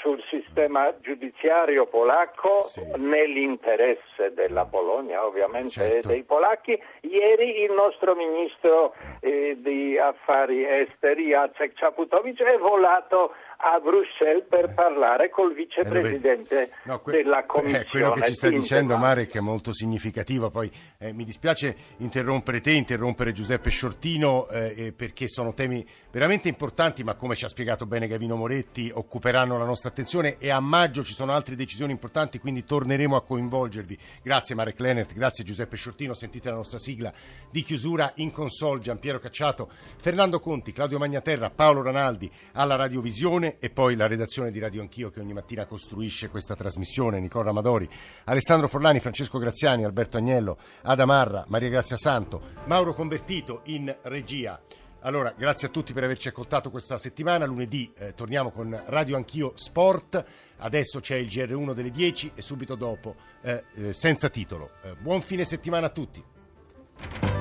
sul 0.00 0.22
sistema 0.28 0.94
giudiziario 1.00 1.86
polacco 1.86 2.62
sì. 2.62 2.82
nell'interesse 2.96 4.32
della 4.34 4.64
Polonia 4.64 5.24
ovviamente 5.24 5.70
certo. 5.70 6.08
e 6.08 6.12
dei 6.12 6.22
polacchi. 6.22 6.80
Ieri 7.00 7.62
il 7.62 7.72
nostro 7.72 8.14
ministro 8.14 8.94
eh, 9.20 9.56
di 9.60 9.98
affari 9.98 10.64
esteri 10.64 11.26
Jacek 11.28 11.74
Czaputowicz 11.74 12.40
è 12.40 12.58
volato 12.58 13.34
a 13.58 13.80
Bruxelles 13.80 14.44
per 14.48 14.74
parlare 14.74 15.30
col 15.30 15.54
vicepresidente 15.54 16.62
eh, 16.62 16.70
no, 16.84 17.00
que- 17.00 17.12
della 17.12 17.44
Commissione. 17.46 17.84
Eh, 17.84 17.88
quello 17.88 18.12
che 18.12 18.26
ci 18.26 18.34
sta 18.34 18.48
dicendo 18.48 18.96
Marek 18.96 19.34
è 19.36 19.40
molto 19.40 19.72
significativo, 19.72 20.50
poi 20.50 20.70
eh, 20.98 21.12
mi 21.12 21.24
dispiace 21.24 21.74
interrompere 21.98 22.60
te, 22.60 22.72
interrompere 22.72 23.32
Giuseppe 23.32 23.70
Sciortino 23.70 24.48
eh, 24.48 24.92
perché 24.94 25.26
sono 25.28 25.54
temi 25.54 25.86
veramente 26.10 26.48
importanti, 26.48 27.02
ma 27.02 27.14
come 27.14 27.34
ci 27.34 27.44
ha 27.44 27.48
spiegato 27.48 27.86
bene 27.86 28.06
Gavino 28.06 28.36
Moretti 28.36 28.90
occuperanno 28.92 29.58
la 29.58 29.64
nostra 29.64 29.90
attenzione 29.90 30.36
e 30.38 30.50
a 30.50 30.60
maggio 30.60 31.02
ci 31.02 31.14
sono 31.14 31.32
altre 31.32 31.56
decisioni 31.56 31.92
importanti, 31.92 32.38
quindi 32.38 32.64
torneremo 32.64 33.16
a 33.16 33.22
coinvolgervi. 33.22 33.98
Grazie 34.22 34.54
Marek 34.54 34.80
Lenert, 34.80 35.14
grazie 35.14 35.44
Giuseppe 35.44 35.76
Sciortino, 35.76 36.14
sentite 36.14 36.50
la 36.50 36.56
nostra 36.56 36.78
sigla 36.78 37.12
di 37.50 37.62
chiusura 37.62 38.12
in 38.16 38.32
console, 38.32 38.80
Giampiero 38.80 39.18
Cacciato, 39.18 39.70
Fernando 39.98 40.38
Conti, 40.40 40.72
Claudio 40.72 40.98
Magnaterra, 40.98 41.50
Paolo 41.50 41.82
Ranaldi 41.82 42.30
alla 42.52 42.76
Radiovisione 42.76 43.45
trasmissione 43.46 43.56
e 43.58 43.70
poi 43.70 43.94
la 43.94 44.06
redazione 44.06 44.50
di 44.50 44.58
Radio 44.58 44.80
Anch'io 44.80 45.10
che 45.10 45.20
ogni 45.20 45.32
mattina 45.32 45.66
costruisce 45.66 46.28
questa 46.28 46.54
trasmissione, 46.54 47.20
Nicola 47.20 47.50
Amadori, 47.50 47.88
Alessandro 48.24 48.68
Forlani, 48.68 49.00
Francesco 49.00 49.38
Graziani, 49.38 49.84
Alberto 49.84 50.16
Agnello, 50.16 50.58
Ada 50.82 51.06
Marra, 51.06 51.44
Maria 51.48 51.68
Grazia 51.68 51.96
Santo, 51.96 52.42
Mauro 52.66 52.92
Convertito 52.92 53.60
in 53.64 53.94
regia. 54.02 54.60
Allora, 55.00 55.32
grazie 55.36 55.68
a 55.68 55.70
tutti 55.70 55.92
per 55.92 56.02
averci 56.02 56.28
ascoltato 56.28 56.70
questa 56.70 56.98
settimana. 56.98 57.46
Lunedì 57.46 57.92
eh, 57.96 58.14
torniamo 58.14 58.50
con 58.50 58.82
Radio 58.86 59.16
Anch'io 59.16 59.52
Sport. 59.54 60.24
Adesso 60.58 60.98
c'è 60.98 61.16
il 61.16 61.28
GR1 61.28 61.74
delle 61.74 61.90
10 61.90 62.32
e 62.34 62.42
subito 62.42 62.74
dopo 62.74 63.14
eh, 63.42 63.64
eh, 63.74 63.92
senza 63.92 64.28
titolo. 64.28 64.70
Eh, 64.82 64.96
buon 64.98 65.20
fine 65.20 65.44
settimana 65.44 65.86
a 65.86 65.90
tutti. 65.90 67.35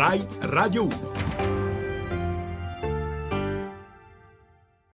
Rai 0.00 0.26
Radio 0.40 0.84
1. 0.84 1.09